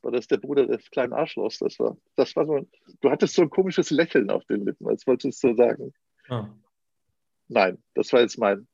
[0.00, 1.58] war das der Bruder des kleinen Arschlochs.
[1.58, 2.66] Das war, das war so,
[3.02, 5.92] du hattest so ein komisches Lächeln auf den Lippen, als wolltest du sagen.
[6.30, 6.48] Ah.
[7.48, 8.66] Nein, das war jetzt mein.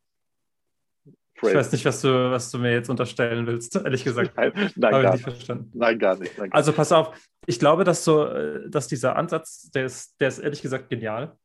[1.50, 4.36] Ich weiß nicht, was du, was du mir jetzt unterstellen willst, ehrlich gesagt.
[4.36, 5.70] Nein, nein gar nicht verstanden.
[5.74, 6.38] Nein, gar nicht.
[6.38, 7.16] Nein, gar also pass auf,
[7.46, 11.36] ich glaube, dass, so, äh, dass dieser Ansatz, der ist, der ist ehrlich gesagt genial.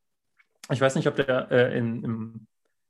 [0.70, 2.46] Ich weiß nicht, ob der äh, in, in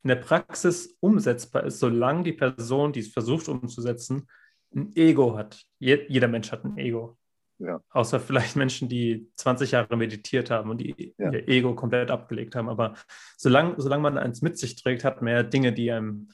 [0.09, 4.29] der Praxis umsetzbar ist, solange die Person, die es versucht umzusetzen,
[4.75, 5.63] ein Ego hat.
[5.79, 7.19] Je, jeder Mensch hat ein Ego.
[7.61, 7.81] Ja.
[7.91, 11.31] Außer vielleicht Menschen, die 20 Jahre meditiert haben und die ja.
[11.31, 12.69] ihr Ego komplett abgelegt haben.
[12.69, 12.95] Aber
[13.37, 16.29] solange, solange man eins mit sich trägt, hat man ja Dinge, die einem,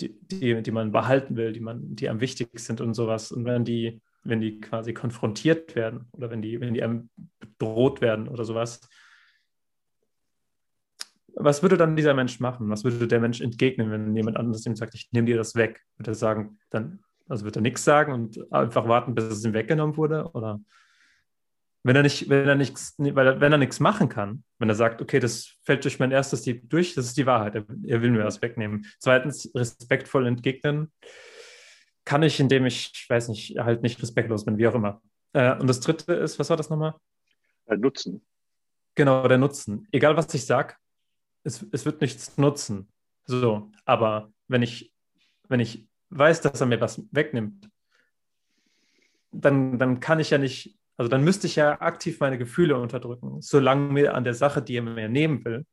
[0.00, 3.32] die, die, die man behalten will, die, man, die einem wichtig sind und sowas.
[3.32, 8.00] Und wenn die, wenn die quasi konfrontiert werden oder wenn die, wenn die einem bedroht
[8.00, 8.80] werden oder sowas,
[11.34, 12.70] was würde dann dieser Mensch machen?
[12.70, 15.82] Was würde der Mensch entgegnen, wenn jemand anderes ihm sagt, ich nehme dir das weg?
[15.98, 19.52] Würde er sagen, dann Also wird er nichts sagen und einfach warten, bis es ihm
[19.52, 20.30] weggenommen wurde?
[20.32, 20.60] Oder
[21.86, 24.74] wenn er nicht, wenn er nichts, weil er, wenn er nichts machen kann, wenn er
[24.74, 28.02] sagt, okay, das fällt durch mein erstes Dieb durch, das ist die Wahrheit, er, er
[28.02, 28.86] will mir was wegnehmen.
[28.98, 30.92] Zweitens, respektvoll entgegnen
[32.04, 35.00] kann ich, indem ich, ich weiß nicht, halt nicht respektlos bin, wie auch immer.
[35.32, 36.94] Äh, und das dritte ist, was war das nochmal?
[37.68, 38.24] Der Nutzen.
[38.96, 39.86] Genau, der Nutzen.
[39.92, 40.74] Egal, was ich sage,
[41.44, 42.88] es, es wird nichts nutzen.
[43.26, 44.92] So, aber wenn ich,
[45.48, 47.68] wenn ich weiß, dass er mir was wegnimmt,
[49.30, 53.40] dann, dann kann ich ja nicht, also dann müsste ich ja aktiv meine Gefühle unterdrücken,
[53.42, 55.66] solange mir an der Sache, die er mir nehmen will,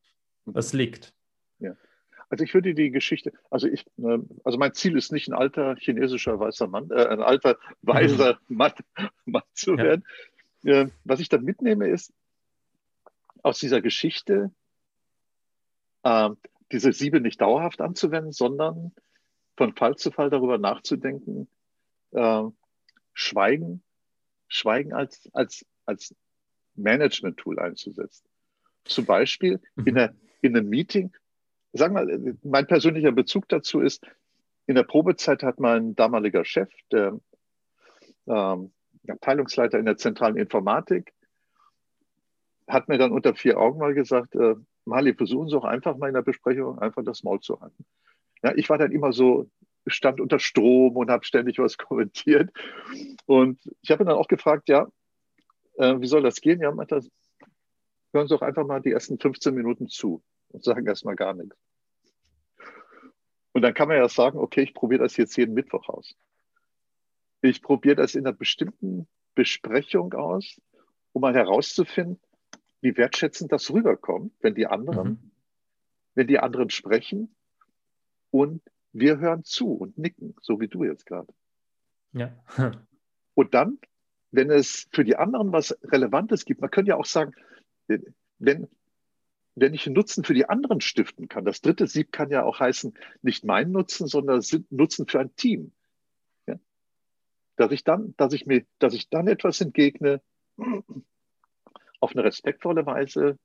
[0.44, 1.14] was liegt.
[1.58, 1.76] Ja.
[2.28, 5.76] Also ich würde die Geschichte, also ich, äh, also mein Ziel ist nicht ein alter
[5.76, 8.38] chinesischer weißer Mann, äh, ein alter weiser.
[8.48, 8.72] Mann,
[9.24, 10.04] Mann, zu werden.
[10.62, 10.88] Ja.
[11.04, 12.12] Was ich da mitnehme ist,
[13.42, 14.50] aus dieser Geschichte
[16.02, 16.30] äh,
[16.72, 18.92] diese Siebe nicht dauerhaft anzuwenden, sondern
[19.56, 21.48] von Fall zu Fall darüber nachzudenken,
[22.12, 22.42] äh,
[23.12, 23.82] Schweigen,
[24.54, 26.14] Schweigen als, als, als
[26.76, 28.26] Management-Tool einzusetzen.
[28.84, 29.86] Zum Beispiel mhm.
[29.86, 31.12] in, einer, in einem Meeting,
[31.72, 34.06] sagen wir, mein persönlicher Bezug dazu ist,
[34.66, 37.18] in der Probezeit hat mein damaliger Chef, der
[38.26, 38.72] ähm,
[39.08, 41.12] Abteilungsleiter in der zentralen Informatik,
[42.66, 46.08] hat mir dann unter vier Augen mal gesagt, äh, Mali, versuchen Sie auch einfach mal
[46.08, 47.84] in der Besprechung einfach das Maul zu halten.
[48.42, 49.50] Ja, ich war dann immer so,
[49.86, 52.50] stand unter Strom und habe ständig was kommentiert.
[53.26, 54.86] Und ich habe ihn dann auch gefragt, ja,
[55.76, 56.60] äh, wie soll das gehen?
[56.60, 57.00] Ja, meinte,
[58.12, 61.56] hören Sie doch einfach mal die ersten 15 Minuten zu und sagen erstmal gar nichts.
[63.52, 66.14] Und dann kann man ja sagen, okay, ich probiere das jetzt jeden Mittwoch aus.
[67.40, 70.60] Ich probiere das in einer bestimmten Besprechung aus,
[71.12, 72.20] um mal herauszufinden,
[72.80, 75.30] wie wertschätzend das rüberkommt, wenn die anderen, mhm.
[76.14, 77.34] wenn die anderen sprechen
[78.30, 78.62] und
[78.92, 81.32] wir hören zu und nicken, so wie du jetzt gerade.
[82.12, 82.32] Ja.
[83.34, 83.78] und dann,
[84.30, 87.34] wenn es für die anderen was Relevantes gibt, man könnte ja auch sagen,
[88.38, 88.68] wenn,
[89.54, 92.60] wenn ich einen Nutzen für die anderen stiften kann, das dritte Sieb kann ja auch
[92.60, 95.72] heißen, nicht mein Nutzen, sondern Nutzen für ein Team.
[96.46, 96.58] Ja?
[97.56, 100.20] Dass ich dann, dass ich mir, dass ich dann etwas entgegne,
[102.00, 103.38] auf eine respektvolle Weise,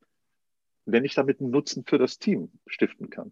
[0.85, 3.31] wenn ich damit einen Nutzen für das Team stiften kann.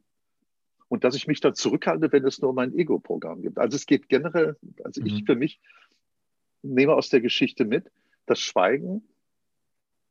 [0.90, 3.58] Und dass ich mich dann zurückhalte, wenn es nur mein Ego-Programm gibt.
[3.58, 5.08] Also es geht generell, also mhm.
[5.08, 5.60] ich für mich
[6.62, 7.92] nehme aus der Geschichte mit,
[8.26, 9.08] dass Schweigen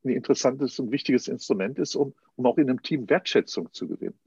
[0.05, 4.19] ein interessantes und wichtiges Instrument ist, um, um auch in einem Team Wertschätzung zu gewinnen.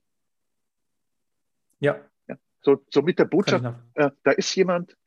[1.80, 2.06] Ja.
[2.28, 2.38] ja.
[2.62, 4.98] So, so mit der Botschaft, äh, da ist jemand,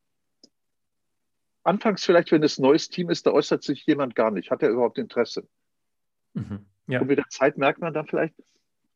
[1.64, 4.50] anfangs vielleicht, wenn es ein neues Team ist, da äußert sich jemand gar nicht.
[4.50, 5.46] Hat er überhaupt Interesse?
[6.34, 6.66] Mhm.
[6.86, 7.00] Ja.
[7.00, 8.34] Und mit der Zeit merkt man dann vielleicht,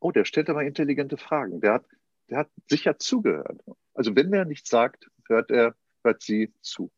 [0.01, 1.61] oh, der stellt aber intelligente Fragen.
[1.61, 1.87] Der hat,
[2.29, 3.63] der hat sicher zugehört.
[3.95, 6.91] Also wenn er nichts sagt, hört er, hört sie zu.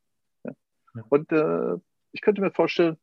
[0.99, 1.05] Ja.
[1.09, 1.77] Und äh,
[2.13, 2.97] ich könnte mir vorstellen,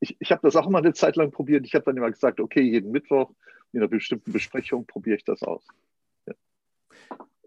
[0.00, 1.66] ich, ich habe das auch mal eine Zeit lang probiert.
[1.66, 3.32] Ich habe dann immer gesagt, okay, jeden Mittwoch
[3.72, 5.66] in einer bestimmten Besprechung probiere ich das aus.
[6.26, 6.34] Ja.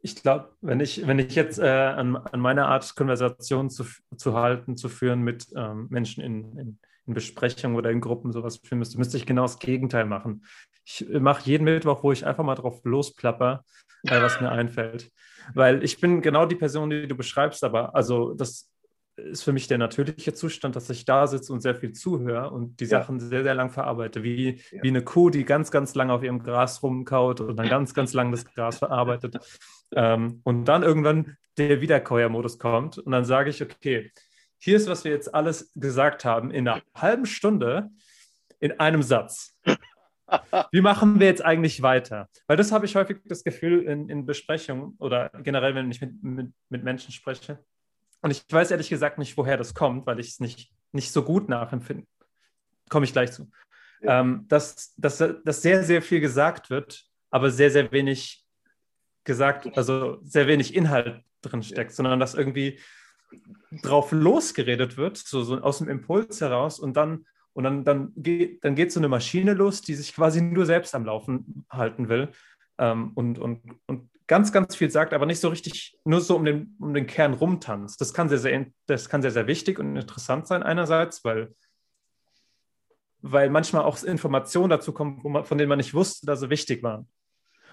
[0.01, 3.85] Ich glaube, wenn ich, wenn ich jetzt äh, an, an meine Art, Konversation zu,
[4.17, 8.57] zu halten, zu führen mit ähm, Menschen in, in in Besprechungen oder in Gruppen sowas
[8.57, 10.45] führen müsste, müsste ich genau das Gegenteil machen.
[10.85, 13.63] Ich mache jeden Mittwoch, wo ich einfach mal drauf losplapper,
[14.03, 15.11] äh, was mir einfällt.
[15.53, 18.69] Weil ich bin genau die Person, die du beschreibst, aber also das
[19.15, 22.79] ist für mich der natürliche Zustand, dass ich da sitze und sehr viel zuhöre und
[22.79, 23.01] die ja.
[23.01, 24.23] Sachen sehr, sehr lang verarbeite.
[24.23, 24.83] Wie, ja.
[24.83, 28.13] wie eine Kuh, die ganz, ganz lang auf ihrem Gras rumkaut und dann ganz, ganz
[28.13, 29.37] lang das Gras verarbeitet.
[29.93, 34.11] Ähm, und dann irgendwann der Wiederkäuermodus kommt und dann sage ich, okay,
[34.57, 37.89] hier ist, was wir jetzt alles gesagt haben, in einer halben Stunde
[38.59, 39.57] in einem Satz.
[40.71, 42.29] Wie machen wir jetzt eigentlich weiter?
[42.47, 46.23] Weil das habe ich häufig das Gefühl in, in Besprechungen oder generell, wenn ich mit,
[46.23, 47.59] mit, mit, Menschen spreche.
[48.21, 51.23] Und ich weiß ehrlich gesagt nicht, woher das kommt, weil ich es nicht, nicht so
[51.23, 52.05] gut nachempfinde.
[52.89, 53.49] Komme ich gleich zu.
[54.01, 54.21] Ja.
[54.21, 58.45] Ähm, dass, dass, dass sehr, sehr viel gesagt wird, aber sehr, sehr wenig
[59.23, 61.95] gesagt, also sehr wenig Inhalt drin steckt, ja.
[61.95, 62.79] sondern dass irgendwie
[63.81, 68.63] drauf losgeredet wird, so, so aus dem Impuls heraus und dann und dann, dann, geht,
[68.63, 72.29] dann geht so eine Maschine los, die sich quasi nur selbst am Laufen halten will
[72.77, 76.45] ähm, und, und, und ganz, ganz viel sagt, aber nicht so richtig, nur so um
[76.45, 77.99] den, um den Kern rumtanzt.
[77.99, 81.53] Das kann sehr, sehr, das kann sehr, sehr wichtig und interessant sein einerseits, weil,
[83.21, 86.81] weil manchmal auch Informationen dazu kommen, man, von denen man nicht wusste, dass sie wichtig
[86.83, 87.07] waren.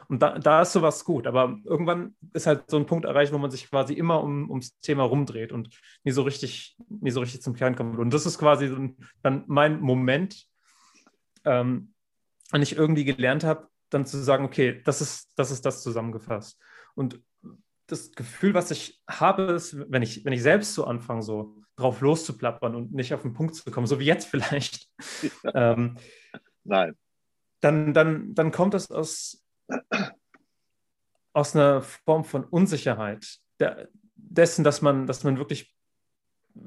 [0.09, 1.27] Und da, da ist sowas gut.
[1.27, 4.81] Aber irgendwann ist halt so ein Punkt erreicht, wo man sich quasi immer um, ums
[4.81, 5.69] Thema rumdreht und
[6.03, 7.99] nie so richtig, nie so richtig zum Kern kommt.
[7.99, 8.75] Und das ist quasi
[9.23, 10.47] dann mein Moment,
[11.45, 11.93] ähm,
[12.51, 16.59] wenn ich irgendwie gelernt habe, dann zu sagen, okay, das ist, das ist das zusammengefasst.
[16.95, 17.20] Und
[17.86, 22.01] das Gefühl, was ich habe, ist, wenn ich, wenn ich selbst so anfange, so drauf
[22.01, 24.89] loszuplappern und nicht auf den Punkt zu kommen, so wie jetzt vielleicht.
[25.55, 25.97] Ähm,
[26.64, 26.97] Nein.
[27.61, 29.43] Dann, dann, dann kommt das aus,
[31.32, 35.74] aus einer Form von Unsicherheit der, dessen, dass man, dass man wirklich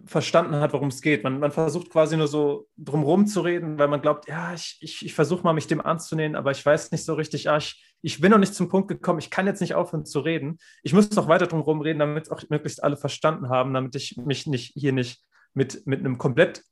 [0.06, 1.24] verstanden hat, worum es geht.
[1.24, 5.06] Man, man versucht quasi nur so drumherum zu reden, weil man glaubt, ja, ich, ich,
[5.06, 8.20] ich versuche mal, mich dem anzunehmen, aber ich weiß nicht so richtig, ah, ich, ich
[8.20, 10.58] bin noch nicht zum Punkt gekommen, ich kann jetzt nicht aufhören zu reden.
[10.84, 14.48] Ich muss noch weiter drumherum reden, damit auch möglichst alle verstanden haben, damit ich mich
[14.48, 15.24] nicht hier nicht
[15.54, 16.64] mit, mit einem komplett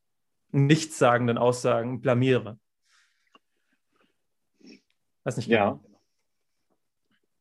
[0.51, 2.59] nichtssagenden Aussagen blamiere.
[5.23, 5.83] Weiß nicht genau.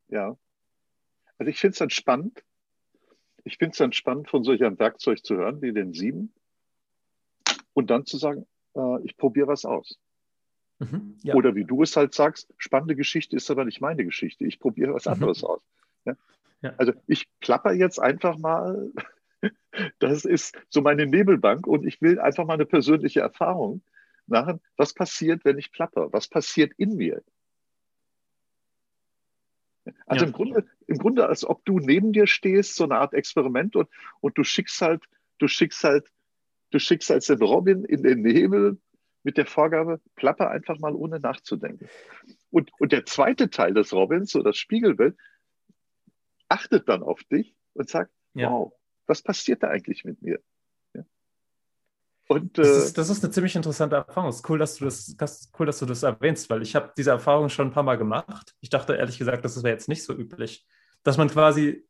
[0.09, 0.19] Ja.
[0.29, 0.37] Ja.
[1.39, 2.43] Also ich finde es dann spannend,
[3.49, 6.33] ich finde es dann spannend, von solch einem Werkzeug zu hören, wie den sieben,
[7.73, 9.99] und dann zu sagen, äh, ich probiere was aus.
[10.79, 11.35] Mhm, ja.
[11.35, 14.45] Oder wie du es halt sagst, spannende Geschichte ist aber nicht meine Geschichte.
[14.45, 15.13] Ich probiere was mhm.
[15.13, 15.61] anderes aus.
[16.05, 16.15] Ja?
[16.63, 16.75] Ja.
[16.77, 18.93] Also ich plapper jetzt einfach mal,
[19.99, 23.83] das ist so meine Nebelbank und ich will einfach mal eine persönliche Erfahrung
[24.27, 24.61] machen.
[24.77, 26.13] Was passiert, wenn ich plapper?
[26.13, 27.23] Was passiert in mir?
[30.07, 30.29] Also ja.
[30.29, 33.89] im, Grunde, im Grunde, als ob du neben dir stehst, so eine Art Experiment und,
[34.21, 35.05] und du schickst halt,
[35.39, 36.11] du schickst halt,
[36.71, 38.79] du schickst halt den Robin in den Nebel
[39.23, 41.89] mit der Vorgabe, klappe einfach mal ohne nachzudenken.
[42.51, 45.17] Und, und der zweite Teil des Robins, so das Spiegelbild,
[46.49, 48.51] achtet dann auf dich und sagt, ja.
[48.51, 48.73] wow,
[49.07, 50.41] was passiert da eigentlich mit mir?
[52.29, 54.29] Und, das, ist, äh, das, ist, eine ziemlich interessante Erfahrung.
[54.29, 56.93] Es ist cool, dass du das, das cool, dass du das erwähnst, weil ich habe
[56.97, 58.55] diese Erfahrung schon ein paar Mal gemacht.
[58.61, 60.67] Ich dachte ehrlich gesagt, das wäre jetzt nicht so üblich,
[61.03, 61.87] dass man quasi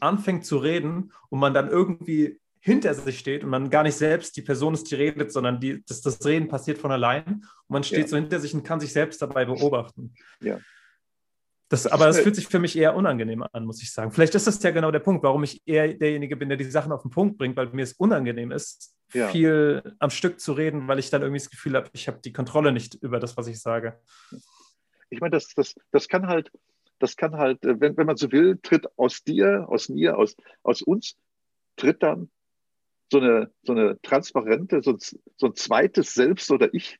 [0.00, 4.36] anfängt zu reden und man dann irgendwie hinter sich steht und man gar nicht selbst
[4.36, 7.82] die Person ist, die redet, sondern die, das, das Reden passiert von allein und man
[7.82, 8.08] steht ja.
[8.08, 10.14] so hinter sich und kann sich selbst dabei beobachten.
[10.40, 10.60] Ja.
[11.72, 14.12] Das, aber es fühlt sich für mich eher unangenehm an, muss ich sagen.
[14.12, 16.92] Vielleicht ist das ja genau der Punkt, warum ich eher derjenige bin, der die Sachen
[16.92, 19.28] auf den Punkt bringt, weil mir es unangenehm ist, ja.
[19.28, 22.32] viel am Stück zu reden, weil ich dann irgendwie das Gefühl habe, ich habe die
[22.34, 23.98] Kontrolle nicht über das, was ich sage.
[25.08, 26.52] Ich meine, das, das, das kann halt,
[26.98, 30.36] das kann halt, äh, wenn, wenn man so will, tritt aus dir, aus mir, aus,
[30.62, 31.16] aus uns,
[31.76, 32.30] tritt dann
[33.10, 36.98] so eine, so eine transparente, so ein, so ein zweites Selbst oder Ich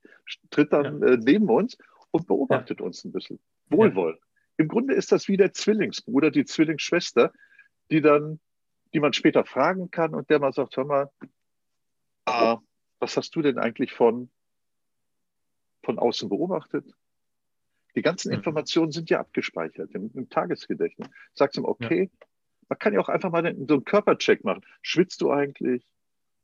[0.48, 1.08] tritt dann ja.
[1.08, 1.76] äh, neben uns
[2.10, 2.86] und beobachtet ja.
[2.86, 3.38] uns ein bisschen.
[3.68, 4.18] Wohlwoll.
[4.56, 7.32] Im Grunde ist das wie der Zwillingsbruder, die Zwillingsschwester,
[7.90, 8.40] die dann,
[8.94, 11.10] die man später fragen kann und der man sagt, hör mal,
[12.26, 12.58] ah,
[12.98, 14.30] was hast du denn eigentlich von,
[15.82, 16.86] von außen beobachtet?
[17.94, 18.36] Die ganzen mhm.
[18.36, 21.08] Informationen sind ja abgespeichert im, im Tagesgedächtnis.
[21.34, 22.26] Sagst ihm, okay, ja.
[22.68, 24.64] man kann ja auch einfach mal so einen Körpercheck machen.
[24.80, 25.86] Schwitzt du eigentlich?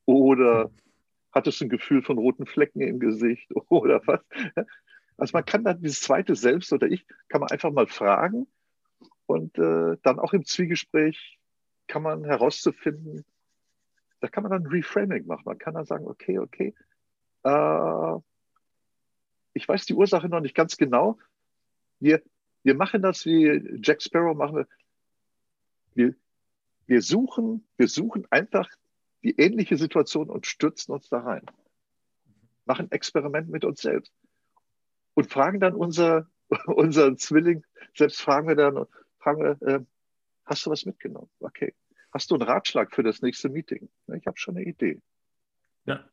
[0.04, 0.70] Oder
[1.32, 3.50] hattest du ein Gefühl von roten Flecken im Gesicht?
[3.68, 4.20] Oder was?
[5.19, 8.47] Also man kann dann dieses zweite Selbst oder ich, kann man einfach mal fragen
[9.27, 11.39] und äh, dann auch im Zwiegespräch
[11.89, 13.25] kann man herauszufinden,
[14.21, 15.43] da kann man dann Reframing machen.
[15.45, 16.75] Man kann dann sagen, okay, okay,
[17.43, 18.21] äh,
[19.55, 21.19] ich weiß die Ursache noch nicht ganz genau.
[21.99, 22.23] Wir,
[22.62, 24.69] wir machen das wie Jack Sparrow machen wir.
[25.95, 26.14] Wir,
[26.87, 28.71] wir suchen, wir suchen einfach
[29.25, 31.45] die ähnliche Situation und stürzen uns da rein.
[32.66, 34.12] Machen Experiment mit uns selbst.
[35.19, 36.29] Und fragen dann unser,
[36.66, 38.87] unseren Zwilling, selbst fragen wir dann,
[39.19, 39.81] fragen wir, äh,
[40.45, 41.29] hast du was mitgenommen?
[41.41, 41.75] Okay.
[42.12, 43.89] Hast du einen Ratschlag für das nächste Meeting?
[44.14, 45.03] Ich habe schon eine Idee.
[45.87, 46.09] Ja.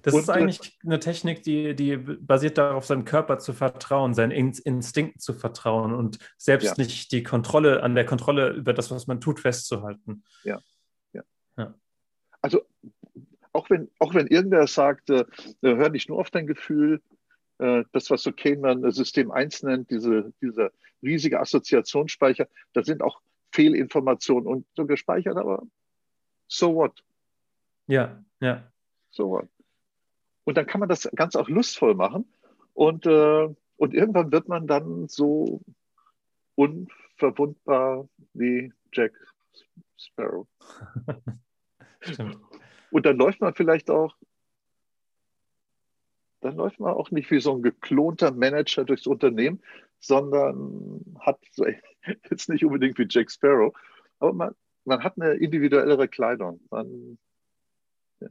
[0.00, 4.14] Das und, ist eigentlich äh, eine Technik, die, die basiert darauf, seinem Körper zu vertrauen,
[4.14, 6.74] seinen Instinkten zu vertrauen und selbst ja.
[6.78, 10.24] nicht die Kontrolle, an der Kontrolle über das, was man tut, festzuhalten.
[10.42, 10.62] Ja.
[11.12, 11.22] ja.
[11.58, 11.74] ja.
[12.40, 12.62] Also
[13.52, 15.26] auch wenn, auch wenn irgendwer sagt, äh,
[15.60, 17.15] hör nicht nur auf dein Gefühl, äh,
[17.58, 20.70] das, was so Kahneman System 1 nennt, diese, dieser
[21.02, 23.20] riesige Assoziationsspeicher, da sind auch
[23.52, 25.62] Fehlinformationen und so gespeichert, aber
[26.48, 27.02] so what?
[27.86, 28.70] Ja, ja.
[29.10, 29.48] So what?
[30.44, 32.26] Und dann kann man das ganz auch lustvoll machen
[32.74, 35.60] und, äh, und irgendwann wird man dann so
[36.54, 39.12] unverwundbar wie Jack
[39.96, 40.46] Sparrow.
[42.00, 42.38] Stimmt.
[42.90, 44.14] Und dann läuft man vielleicht auch,
[46.40, 49.62] dann läuft man auch nicht wie so ein geklonter Manager durchs Unternehmen,
[50.00, 51.40] sondern hat
[52.30, 53.74] jetzt nicht unbedingt wie Jack Sparrow,
[54.18, 56.60] aber man, man hat eine individuellere Kleidung.
[56.70, 57.18] Man,
[58.20, 58.28] ja.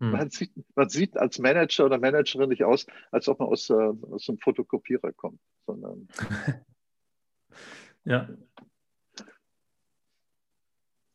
[0.00, 0.10] hm.
[0.10, 3.92] man, sieht, man sieht als Manager oder Managerin nicht aus, als ob man aus, äh,
[4.10, 6.08] aus einem Fotokopierer kommt, sondern
[8.04, 8.28] ja.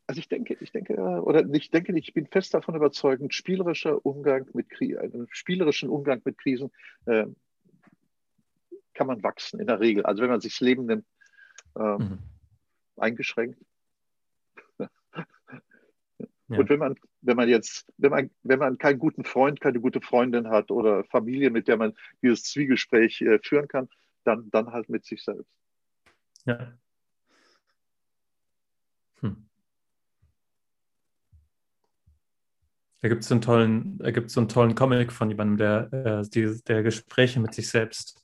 [0.09, 4.03] Also ich denke, ich denke, oder ich denke, ich bin fest davon überzeugt, ein spielerischer
[4.03, 6.71] Umgang mit einen spielerischen Umgang mit Krisen
[7.05, 7.27] äh,
[8.95, 10.07] kann man wachsen in der Regel.
[10.07, 11.05] Also wenn man sich das Leben nimmt.
[11.77, 12.19] Ähm, mhm.
[12.97, 13.63] eingeschränkt.
[14.79, 14.89] Ja.
[16.47, 20.01] Und wenn man, wenn man jetzt, wenn man, wenn man keinen guten Freund, keine gute
[20.01, 21.93] Freundin hat oder Familie, mit der man
[22.23, 23.89] dieses Zwiegespräch äh, führen kann,
[24.23, 25.53] dann, dann halt mit sich selbst.
[26.45, 26.73] Ja.
[29.19, 29.48] Hm.
[33.01, 35.93] Da gibt es so einen tollen, da gibt's so einen tollen Comic von jemandem, der,
[35.93, 38.21] äh, die, der Gespräche mit sich selbst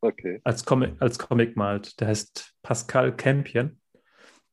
[0.00, 0.40] okay.
[0.44, 1.98] als, Comic, als Comic malt.
[2.00, 3.80] Der heißt Pascal Campion.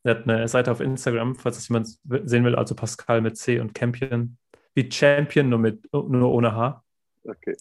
[0.04, 3.60] Der hat eine Seite auf Instagram, falls das jemand sehen will, also Pascal mit C
[3.60, 4.38] und Campion.
[4.74, 6.84] Wie Champion, nur, mit, nur ohne H.
[7.24, 7.56] Okay.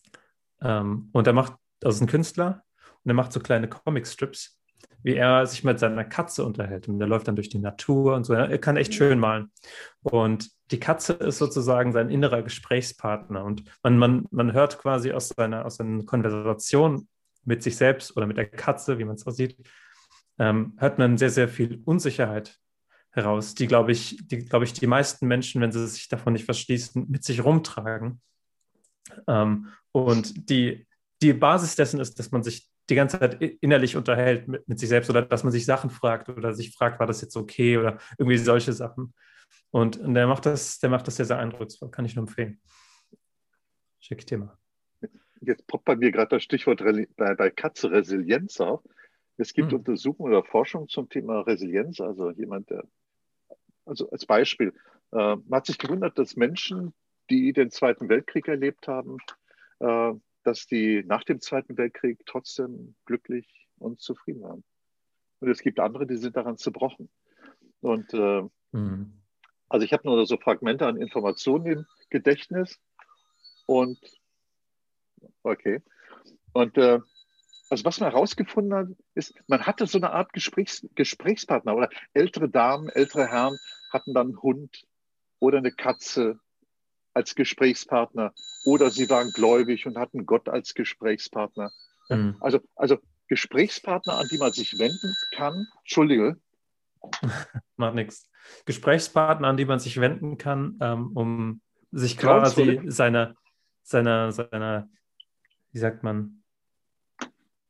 [0.62, 2.64] Ähm, und er macht, also ist ein Künstler
[3.05, 4.59] und er macht so kleine Comic-Strips
[5.03, 6.88] wie er sich mit seiner Katze unterhält.
[6.88, 8.34] Und der läuft dann durch die Natur und so.
[8.34, 9.51] Er kann echt schön malen.
[10.03, 13.45] Und die Katze ist sozusagen sein innerer Gesprächspartner.
[13.45, 17.09] Und man, man, man hört quasi aus seiner, aus seiner Konversation
[17.45, 19.57] mit sich selbst oder mit der Katze, wie man es auch sieht,
[20.39, 22.59] ähm, hört man sehr, sehr viel Unsicherheit
[23.11, 26.47] heraus, die, glaube ich, die, glaube ich, die meisten Menschen, wenn sie sich davon nicht
[26.47, 28.20] verschließen, mit sich rumtragen.
[29.29, 30.87] Ähm, und die,
[31.20, 34.89] die Basis dessen ist, dass man sich die ganze Zeit innerlich unterhält mit, mit, sich
[34.89, 37.99] selbst oder dass man sich Sachen fragt oder sich fragt, war das jetzt okay oder
[38.18, 39.12] irgendwie solche Sachen.
[39.73, 42.61] Und, und der macht das, der macht das sehr, sehr eindrucksvoll, kann ich nur empfehlen.
[43.99, 44.59] Schick Thema.
[45.41, 46.85] Jetzt poppt bei mir gerade das Stichwort
[47.16, 48.85] bei, bei Katze Resilienz auf.
[49.39, 49.79] Es gibt hm.
[49.79, 52.85] Untersuchungen oder Forschung zum Thema Resilienz, also jemand, der,
[53.87, 54.75] also als Beispiel,
[55.12, 56.93] äh, man hat sich gewundert, dass Menschen,
[57.31, 59.16] die den Zweiten Weltkrieg erlebt haben,
[59.81, 60.12] äh,
[60.45, 64.64] dass die nach dem Zweiten Weltkrieg trotzdem glücklich und zufrieden waren.
[65.41, 67.09] Und es gibt andere, die sind daran zerbrochen.
[67.81, 68.43] Und äh,
[68.73, 69.22] mhm.
[69.73, 72.79] Also ich habe nur so Fragmente an Informationen im Gedächtnis
[73.64, 73.99] und
[75.43, 75.81] okay.
[76.53, 77.01] Und äh,
[77.70, 82.51] also was man herausgefunden hat, ist, man hatte so eine Art Gesprächs Gesprächspartner oder ältere
[82.51, 83.59] Damen, ältere Herren
[83.91, 84.85] hatten dann einen Hund
[85.39, 86.39] oder eine Katze
[87.14, 88.35] als Gesprächspartner
[88.66, 91.73] oder sie waren gläubig und hatten Gott als Gesprächspartner.
[92.11, 92.37] Mhm.
[92.41, 92.99] Also, also
[93.29, 95.66] Gesprächspartner, an die man sich wenden kann.
[95.81, 96.37] Entschuldige.
[97.76, 98.30] Macht nichts.
[98.64, 103.34] Gesprächspartner, an die man sich wenden kann, ähm, um sich quasi seiner,
[103.82, 104.88] seiner, seiner,
[105.72, 106.42] wie sagt man,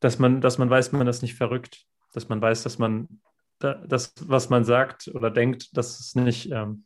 [0.01, 3.21] dass man, dass man weiß, man ist nicht verrückt, dass man weiß, dass man
[3.59, 6.85] das, was man sagt oder denkt, dass es nicht ähm,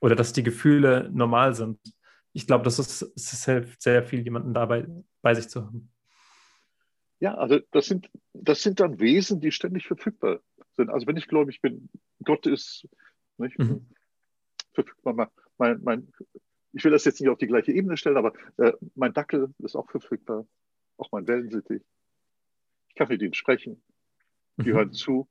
[0.00, 1.80] oder dass die Gefühle normal sind.
[2.32, 4.86] Ich glaube, das ist, es hilft sehr viel, jemanden dabei
[5.22, 5.90] bei sich zu haben.
[7.18, 10.40] Ja, also das sind, das sind dann Wesen, die ständig verfügbar
[10.76, 10.90] sind.
[10.90, 11.88] Also wenn ich gläubig bin,
[12.22, 12.88] Gott ist
[13.38, 13.86] nicht, mhm.
[14.72, 15.30] verfügbar.
[15.58, 16.12] Mein, mein,
[16.72, 19.76] ich will das jetzt nicht auf die gleiche Ebene stellen, aber äh, mein Dackel ist
[19.76, 20.46] auch verfügbar,
[20.98, 21.82] auch mein Wellensittich.
[22.88, 23.82] Ich kann mit ihnen sprechen,
[24.56, 24.74] die mhm.
[24.74, 25.28] hören zu,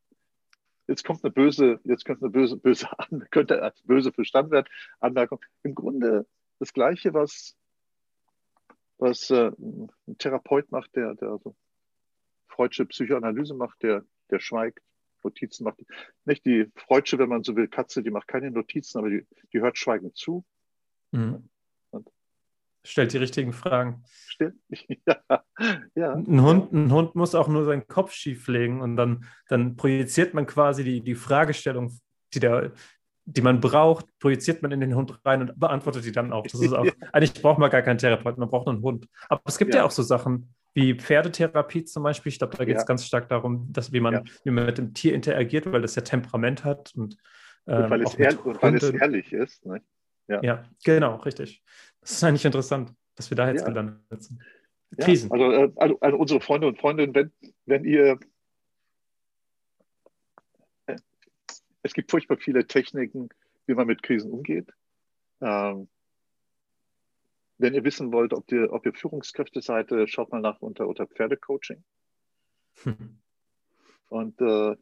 [0.88, 2.88] jetzt kommt eine böse, jetzt kommt eine böse, böse
[3.32, 4.68] könnte als böse verstanden werden,
[5.00, 5.44] Anmerkung.
[5.64, 6.28] Im Grunde
[6.60, 7.56] das Gleiche, was,
[8.98, 11.56] was äh, ein Therapeut macht, der, der also
[12.48, 14.80] Freudsche Psychoanalyse macht, der, der schweigt,
[15.26, 15.80] Notizen macht.
[16.24, 19.60] Nicht die Freudsche, wenn man so will, Katze, die macht keine Notizen, aber die, die
[19.60, 20.46] hört schweigend zu.
[21.12, 21.50] Mhm.
[22.86, 24.04] Stellt die richtigen Fragen.
[24.28, 24.62] Stimmt.
[25.08, 25.44] Ja,
[25.96, 26.14] ja.
[26.14, 30.34] Ein, Hund, ein Hund muss auch nur seinen Kopf schief legen und dann, dann projiziert
[30.34, 31.98] man quasi die, die Fragestellung,
[32.34, 32.72] die, der,
[33.26, 36.46] die man braucht, projiziert man in den Hund rein und beantwortet die dann auch.
[36.46, 39.08] Das ist auch eigentlich braucht man gar keinen Therapeuten, man braucht einen Hund.
[39.30, 42.32] Aber es gibt ja, ja auch so Sachen wie Pferdetherapie zum Beispiel.
[42.32, 42.86] Ich glaube, da geht es ja.
[42.86, 44.24] ganz stark darum, dass, wie, man, ja.
[44.44, 46.94] wie man mit dem Tier interagiert, weil das ja Temperament hat.
[46.96, 47.18] Und,
[47.66, 49.66] ähm, und weil, es, ehr und weil es ehrlich ist.
[49.66, 49.82] Ne?
[50.28, 50.64] Ja.
[50.84, 51.64] genau, richtig.
[52.02, 54.40] Das ist eigentlich interessant, dass wir da jetzt gelandet sind.
[55.00, 55.32] Krisen.
[55.32, 57.32] Also, äh, also, also, unsere Freunde und Freundinnen, wenn,
[57.66, 58.20] wenn ihr
[61.86, 63.30] es gibt furchtbar viele Techniken,
[63.68, 64.74] wie man mit Krisen umgeht.
[65.40, 65.88] Ähm,
[67.60, 71.06] wenn ihr wissen wollt, ob ihr, ob ihr Führungskräfte seid, schaut mal nach unter, unter
[71.06, 71.84] Pferdecoaching.
[72.84, 73.20] Hm.
[74.10, 74.76] Und äh,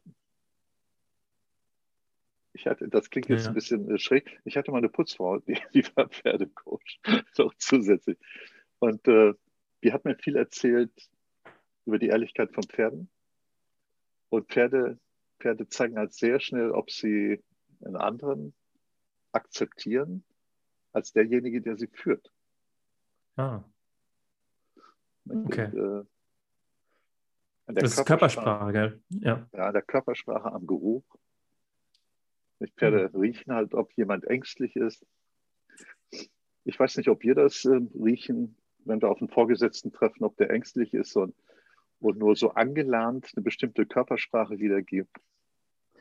[2.54, 3.50] ich hatte, das klingt jetzt ja.
[3.50, 4.40] ein bisschen äh, schräg.
[4.46, 7.00] Ich hatte mal eine Putzfrau, die, die war Pferdecoach,
[7.32, 8.16] so zusätzlich.
[8.78, 9.34] Und äh,
[9.82, 10.90] die hat mir viel erzählt
[11.84, 13.10] über die Ehrlichkeit von Pferden.
[14.30, 14.98] Und Pferde,
[15.44, 17.44] Pferde zeigen halt sehr schnell, ob sie
[17.84, 18.54] einen anderen
[19.32, 20.24] akzeptieren
[20.92, 22.32] als derjenige, der sie führt.
[23.36, 23.62] Ah.
[25.28, 25.66] Okay.
[25.66, 26.08] Und,
[27.66, 29.02] äh, das ist Körpersprache, gell?
[29.10, 29.46] Ja.
[29.52, 31.04] ja, der Körpersprache, am Geruch.
[32.78, 33.20] Pferde mhm.
[33.20, 35.04] riechen halt, ob jemand ängstlich ist.
[36.64, 40.38] Ich weiß nicht, ob wir das äh, riechen, wenn wir auf einen Vorgesetzten treffen, ob
[40.38, 41.34] der ängstlich ist und,
[42.00, 45.20] und nur so angelernt eine bestimmte Körpersprache wiedergibt.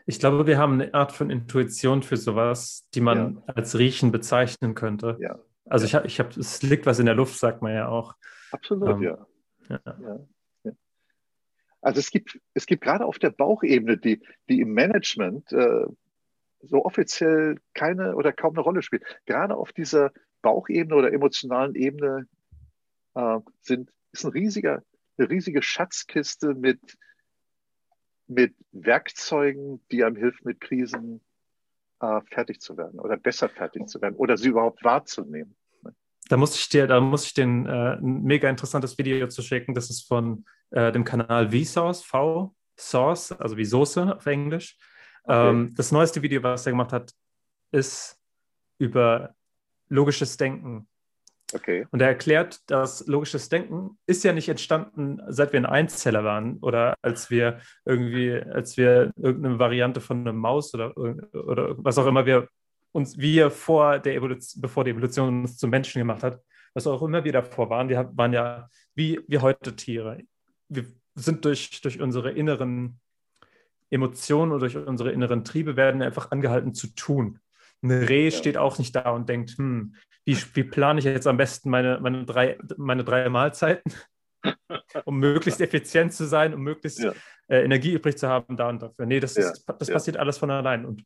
[0.06, 3.54] Ich glaube, wir haben eine Art von Intuition für sowas, die man ja.
[3.54, 5.18] als Riechen bezeichnen könnte.
[5.20, 5.40] Ja.
[5.66, 5.88] Also ja.
[5.88, 8.16] ich habe, ich hab, es liegt was in der Luft, sagt man ja auch.
[8.52, 9.28] Absolut, ähm, ja.
[9.70, 9.96] ja.
[11.82, 15.86] Also es gibt, es gibt gerade auf der Bauchebene, die, die im Management äh,
[16.62, 19.04] so offiziell keine oder kaum eine Rolle spielt.
[19.26, 22.28] Gerade auf dieser Bauchebene oder emotionalen Ebene
[23.16, 24.82] äh, sind, ist ein riesiger,
[25.18, 26.80] eine riesige Schatzkiste mit,
[28.28, 31.22] mit Werkzeugen, die einem hilft, mit Krisen
[32.00, 35.56] äh, fertig zu werden oder besser fertig zu werden oder sie überhaupt wahrzunehmen.
[36.30, 39.74] Da muss ich dir, da muss ich den äh, ein mega interessantes Video zu schicken.
[39.74, 44.78] Das ist von äh, dem Kanal Vsauce, V Sauce, also wie Soße auf Englisch.
[45.24, 45.50] Okay.
[45.50, 47.14] Ähm, das neueste Video, was er gemacht hat,
[47.72, 48.20] ist
[48.78, 49.36] über
[49.90, 50.88] logisches Denken.
[51.54, 51.86] Okay.
[51.92, 56.58] Und er erklärt, dass logisches Denken ist ja nicht entstanden, seit wir ein Einzeller waren
[56.58, 62.08] oder als wir irgendwie, als wir irgendeine Variante von einer Maus oder, oder was auch
[62.08, 62.48] immer wir
[62.92, 66.42] uns, wir vor der Evolution, bevor die Evolution uns zum Menschen gemacht hat,
[66.74, 70.20] was auch immer wir davor waren, wir waren ja wie wir heute Tiere.
[70.70, 70.86] Wir
[71.16, 73.00] sind durch, durch unsere inneren
[73.90, 77.40] Emotionen oder durch unsere inneren Triebe werden einfach angehalten zu tun.
[77.84, 78.32] Ein Reh ja.
[78.32, 82.00] steht auch nicht da und denkt, hm, wie, wie plane ich jetzt am besten meine,
[82.00, 83.94] meine, drei, meine drei Mahlzeiten,
[85.06, 87.14] um möglichst effizient zu sein, um möglichst ja.
[87.48, 89.06] äh, Energie übrig zu haben da und dafür.
[89.06, 90.86] Nee, das, ist, das passiert alles von allein.
[90.86, 91.04] Und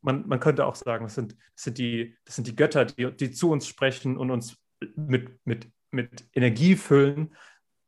[0.00, 3.14] man, man könnte auch sagen, das sind, das sind, die, das sind die Götter, die,
[3.16, 4.56] die zu uns sprechen und uns
[4.96, 7.34] mit, mit, mit Energie füllen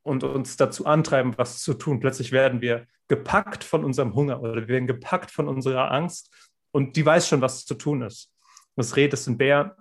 [0.03, 1.99] und uns dazu antreiben, was zu tun.
[1.99, 6.33] Plötzlich werden wir gepackt von unserem Hunger oder wir werden gepackt von unserer Angst
[6.75, 8.33] und die weiß schon, was zu tun ist.
[8.75, 9.77] Das Reh, das ein Bär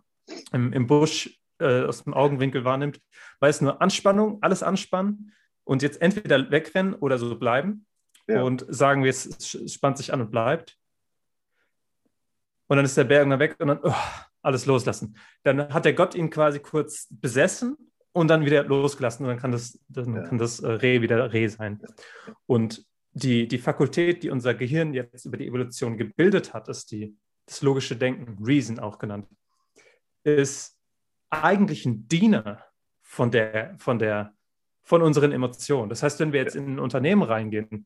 [0.52, 3.02] im, im Busch äh, aus dem Augenwinkel wahrnimmt,
[3.40, 5.34] weiß nur Anspannung, alles anspannen
[5.64, 7.88] und jetzt entweder wegrennen oder so bleiben
[8.28, 8.44] ja.
[8.44, 10.78] und sagen wir, es spannt sich an und bleibt.
[12.68, 13.94] Und dann ist der Bär irgendwann weg und dann oh,
[14.44, 15.18] alles loslassen.
[15.42, 17.76] Dann hat der Gott ihn quasi kurz besessen
[18.12, 20.28] und dann wieder losgelassen und dann kann das, dann ja.
[20.28, 21.82] kann das äh, Reh wieder Reh sein.
[22.46, 27.16] Und die, die Fakultät, die unser Gehirn jetzt über die Evolution gebildet hat, ist die,
[27.46, 29.28] das logische Denken, Reason auch genannt,
[30.24, 30.78] ist
[31.30, 32.64] eigentlich ein Diener
[33.02, 34.34] von der, von der,
[34.82, 35.90] von unseren Emotionen.
[35.90, 37.86] Das heißt, wenn wir jetzt in ein Unternehmen reingehen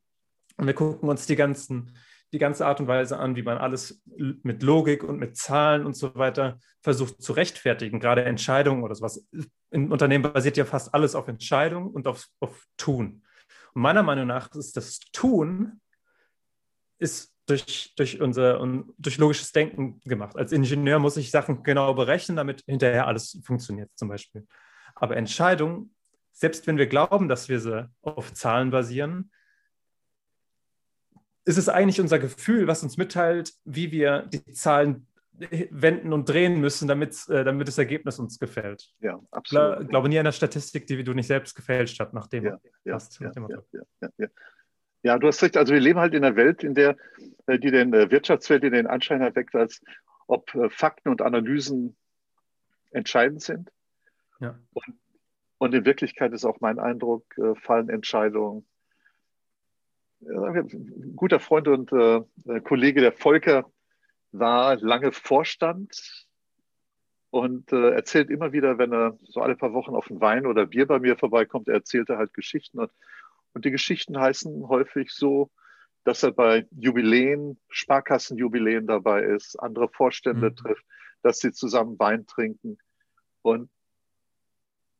[0.57, 1.95] und wir gucken uns die ganzen,
[2.33, 5.95] die ganze Art und Weise an, wie man alles mit Logik und mit Zahlen und
[5.95, 9.25] so weiter versucht zu rechtfertigen, gerade Entscheidungen oder sowas.
[9.71, 13.23] Im Unternehmen basiert ja fast alles auf Entscheidung und auf, auf Tun.
[13.77, 15.79] Meiner Meinung nach ist das Tun
[16.97, 18.57] ist durch, durch, unser,
[18.97, 20.35] durch logisches Denken gemacht.
[20.35, 24.47] Als Ingenieur muss ich Sachen genau berechnen, damit hinterher alles funktioniert zum Beispiel.
[24.95, 25.93] Aber Entscheidungen,
[26.31, 29.31] selbst wenn wir glauben, dass wir sie auf Zahlen basieren,
[31.45, 35.07] ist es eigentlich unser Gefühl, was uns mitteilt, wie wir die Zahlen
[35.69, 38.91] wenden und drehen müssen, damit, äh, damit das Ergebnis uns gefällt.
[38.99, 39.81] Ja, absolut.
[39.81, 42.95] Ich glaube nie an der Statistik, die du nicht selbst gefälscht hast, nachdem ja, ja,
[42.95, 44.27] hast, ja, ja, ja,
[45.03, 45.57] ja, du hast recht.
[45.57, 46.97] Also wir leben halt in einer Welt, in der
[47.45, 49.81] äh, die den äh, Wirtschaftswelt in den Anschein erweckt, als
[50.25, 51.95] ob äh, Fakten und Analysen
[52.91, 53.71] entscheidend sind.
[54.39, 54.59] Ja.
[54.73, 54.85] Und,
[55.59, 57.25] und in Wirklichkeit ist auch mein Eindruck,
[57.61, 58.65] fallen Entscheidungen
[60.25, 62.21] ein guter Freund und äh,
[62.61, 63.69] Kollege der Volker
[64.31, 66.27] war lange Vorstand
[67.29, 70.65] und äh, erzählt immer wieder, wenn er so alle paar Wochen auf ein Wein oder
[70.65, 72.79] Bier bei mir vorbeikommt, er erzählte halt Geschichten.
[72.79, 72.91] Und,
[73.53, 75.51] und die Geschichten heißen häufig so,
[76.03, 80.55] dass er bei Jubiläen, Sparkassenjubiläen dabei ist, andere Vorstände mhm.
[80.55, 80.85] trifft,
[81.21, 82.77] dass sie zusammen Wein trinken
[83.41, 83.69] und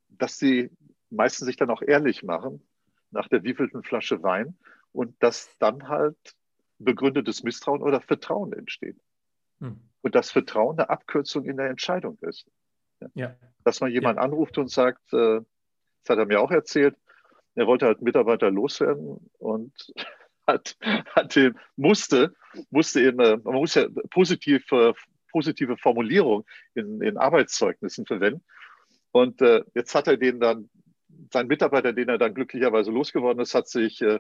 [0.10, 0.70] dass sie
[1.10, 2.68] meistens sich dann auch ehrlich machen
[3.12, 4.58] nach der wievielten Flasche Wein
[4.92, 6.18] und dass dann halt
[6.80, 8.98] begründetes Misstrauen oder Vertrauen entsteht.
[9.60, 9.80] Hm.
[10.02, 12.46] Und das Vertrauen eine Abkürzung in der Entscheidung ist.
[13.00, 13.08] Ja.
[13.16, 13.36] ja.
[13.64, 14.26] Dass man jemanden ja.
[14.26, 15.42] anruft und sagt, äh,
[16.04, 16.96] das hat er mir auch erzählt,
[17.56, 19.74] er wollte halt Mitarbeiter loswerden und
[20.48, 22.34] hat, hat den, musste,
[22.70, 24.66] musste in, man muss ja positiv,
[25.32, 28.44] positive Formulierung in, in Arbeitszeugnissen verwenden.
[29.12, 30.70] Und äh, jetzt hat er den dann,
[31.34, 34.20] sein Mitarbeiter, den er dann glücklicherweise losgeworden ist, hat sich äh,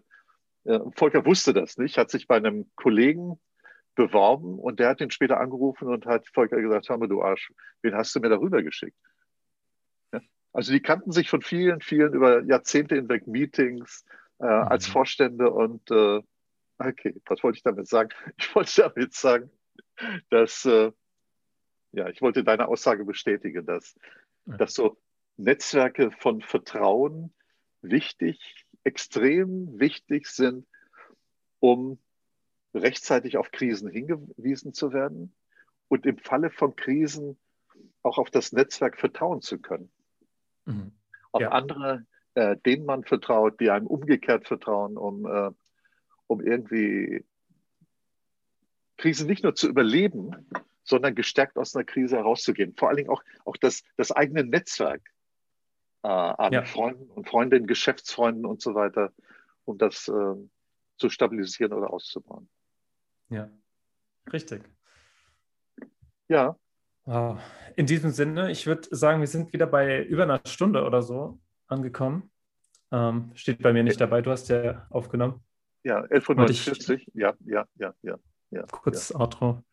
[0.67, 3.39] äh, Volker wusste das nicht, hat sich bei einem Kollegen
[3.97, 7.51] beworben und der hat ihn später angerufen und hat Volker gesagt, hör mal, du Arsch,
[7.81, 8.97] wen hast du mir darüber geschickt?
[10.13, 10.21] Ja?
[10.53, 14.05] Also die kannten sich von vielen, vielen über Jahrzehnte hinweg Meetings
[14.39, 14.49] äh, mhm.
[14.49, 16.21] als Vorstände und äh,
[16.77, 18.09] okay, was wollte ich damit sagen?
[18.37, 19.51] Ich wollte damit sagen,
[20.29, 20.91] dass äh,
[21.91, 23.95] ja, ich wollte deine Aussage bestätigen, dass,
[24.45, 24.57] ja.
[24.57, 24.97] dass so
[25.37, 27.33] Netzwerke von Vertrauen
[27.81, 30.67] wichtig extrem wichtig sind,
[31.59, 31.99] um
[32.78, 35.34] rechtzeitig auf Krisen hingewiesen zu werden
[35.88, 37.38] und im Falle von Krisen
[38.03, 39.91] auch auf das Netzwerk vertrauen zu können.
[40.65, 40.91] Mhm.
[41.32, 41.49] Auf ja.
[41.49, 42.05] andere,
[42.36, 45.51] äh, denen man vertraut, die einem umgekehrt vertrauen, um, äh,
[46.28, 47.25] um irgendwie
[48.97, 50.49] Krisen nicht nur zu überleben,
[50.84, 52.73] sondern gestärkt aus einer Krise herauszugehen.
[52.75, 55.01] Vor allen Dingen auch, auch das, das eigene Netzwerk
[56.03, 56.63] äh, an ja.
[56.63, 59.11] Freunden und Freundinnen, Geschäftsfreunden und so weiter,
[59.65, 60.36] um das äh,
[60.97, 62.49] zu stabilisieren oder auszubauen.
[63.30, 63.49] Ja,
[64.32, 64.63] richtig.
[66.28, 66.57] Ja.
[67.75, 71.39] In diesem Sinne, ich würde sagen, wir sind wieder bei über einer Stunde oder so
[71.67, 72.30] angekommen.
[72.91, 75.43] Ähm, steht bei mir nicht dabei, du hast ja aufgenommen.
[75.84, 78.17] Ja, 11.49 ja, ja, ja, ja,
[78.51, 78.63] ja.
[78.69, 79.19] Kurz ja.
[79.19, 79.63] Outro.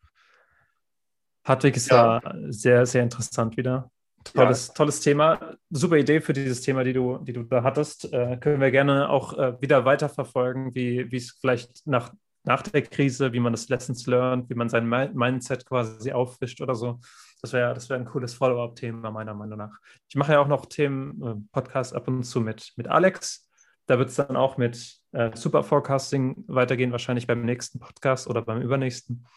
[1.43, 2.21] Hartwig, es ja.
[2.23, 3.91] war sehr, sehr interessant wieder.
[4.23, 4.73] Tolles, ja.
[4.73, 5.57] tolles Thema.
[5.69, 8.11] Super Idee für dieses Thema, die du, die du da hattest.
[8.11, 12.13] Äh, können wir gerne auch äh, wieder weiterverfolgen, wie es vielleicht nach,
[12.45, 16.75] nach der Krise, wie man das Lessons learned, wie man sein Mindset quasi auffischt oder
[16.75, 16.99] so.
[17.41, 19.79] Das wäre das wär ein cooles Follow-up-Thema, meiner Meinung nach.
[20.07, 23.49] Ich mache ja auch noch Themen, äh, Podcasts ab und zu mit, mit Alex.
[23.87, 28.41] Da wird es dann auch mit äh, Super Forecasting weitergehen, wahrscheinlich beim nächsten Podcast oder
[28.41, 29.27] beim übernächsten,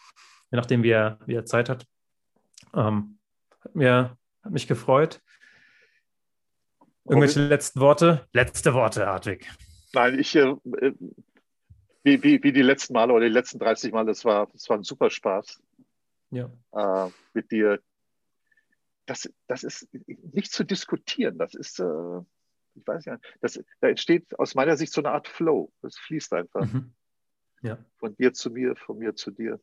[0.50, 1.86] je nachdem, wie er, wie er Zeit hat.
[2.74, 3.18] Ähm,
[3.62, 5.20] hat, mir, hat mich gefreut.
[7.04, 8.26] Irgendwelche letzten Worte?
[8.32, 9.50] Letzte Worte, Hartwig.
[9.94, 10.54] Nein, ich, äh,
[12.02, 14.78] wie, wie, wie die letzten Male oder die letzten 30 Mal, das war, das war
[14.78, 15.62] ein super Spaß.
[16.30, 16.50] Ja.
[16.72, 17.80] Äh, mit dir.
[19.06, 21.38] Das, das ist nicht zu diskutieren.
[21.38, 22.18] Das ist, äh,
[22.74, 25.72] ich weiß nicht, das, da entsteht aus meiner Sicht so eine Art Flow.
[25.80, 26.66] Das fließt einfach.
[26.70, 26.92] Mhm.
[27.62, 27.78] Ja.
[27.96, 29.60] Von dir zu mir, von mir zu dir.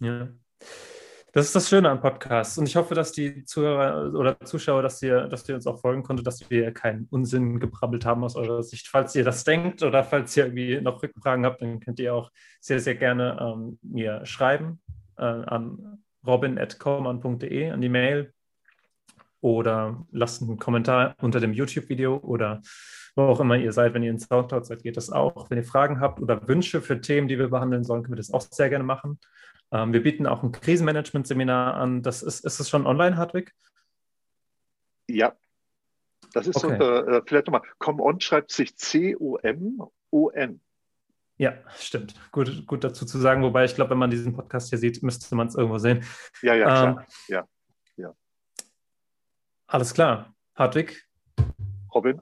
[0.00, 0.28] Ja.
[1.34, 2.58] Das ist das Schöne am Podcast.
[2.58, 6.02] Und ich hoffe, dass die Zuhörer oder Zuschauer, dass ihr, dass ihr uns auch folgen
[6.02, 8.86] konntet, dass wir keinen Unsinn gebrabbelt haben aus eurer Sicht.
[8.86, 12.30] Falls ihr das denkt oder falls ihr irgendwie noch Rückfragen habt, dann könnt ihr auch
[12.60, 14.82] sehr, sehr gerne ähm, mir schreiben
[15.16, 18.34] äh, an robin.coleman.de, an die Mail
[19.40, 22.60] oder lasst einen Kommentar unter dem YouTube-Video oder
[23.16, 23.94] wo auch immer ihr seid.
[23.94, 25.48] Wenn ihr in Soundcloud seid, geht das auch.
[25.48, 28.34] Wenn ihr Fragen habt oder Wünsche für Themen, die wir behandeln sollen, können wir das
[28.34, 29.18] auch sehr gerne machen.
[29.72, 32.02] Ähm, wir bieten auch ein Krisenmanagement-Seminar an.
[32.02, 33.54] Das ist, ist es schon online, Hartwig?
[35.08, 35.34] Ja.
[36.34, 36.74] Das ist okay.
[36.74, 40.60] unter, äh, vielleicht nochmal, ComOn schreibt sich C-O-M-O-N.
[41.38, 42.14] Ja, stimmt.
[42.30, 45.34] Gut, gut dazu zu sagen, wobei ich glaube, wenn man diesen Podcast hier sieht, müsste
[45.34, 46.04] man es irgendwo sehen.
[46.42, 46.88] Ja, ja, klar.
[46.88, 47.48] Ähm, ja,
[47.96, 48.14] ja.
[49.66, 50.34] Alles klar.
[50.54, 51.08] Hartwig.
[51.94, 52.20] Robin.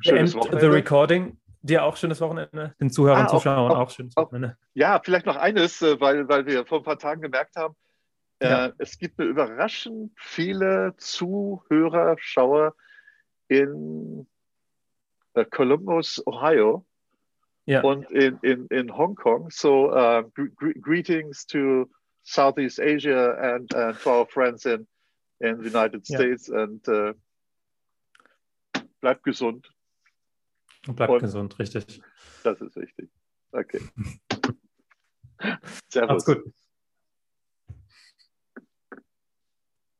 [0.00, 0.60] Schönes Wochenende.
[0.60, 1.36] The Recording.
[1.66, 4.56] Dir auch schönes Wochenende, den Zuhörern und ah, Zuschauern auch, auch, schönes Wochenende.
[4.74, 7.74] Ja, vielleicht noch eines, äh, weil, weil wir vor ein paar Tagen gemerkt haben,
[8.38, 8.66] äh, ja.
[8.66, 12.74] äh, es gibt eine überraschend viele Zuhörer, Schauer
[13.48, 14.26] in
[15.34, 16.84] äh, Columbus, Ohio
[17.64, 17.82] ja.
[17.82, 19.50] und in, in, in Hongkong.
[19.50, 20.22] So, uh,
[20.80, 21.88] greetings to
[22.22, 24.86] Southeast Asia and, and to our friends in,
[25.40, 26.62] in the United States ja.
[26.62, 27.12] and uh,
[29.00, 29.68] bleibt gesund.
[30.94, 32.00] Bleibt Und gesund, richtig.
[32.44, 33.10] Das ist wichtig.
[33.52, 33.80] Okay.
[35.88, 36.08] Servus.
[36.08, 36.52] Macht's gut.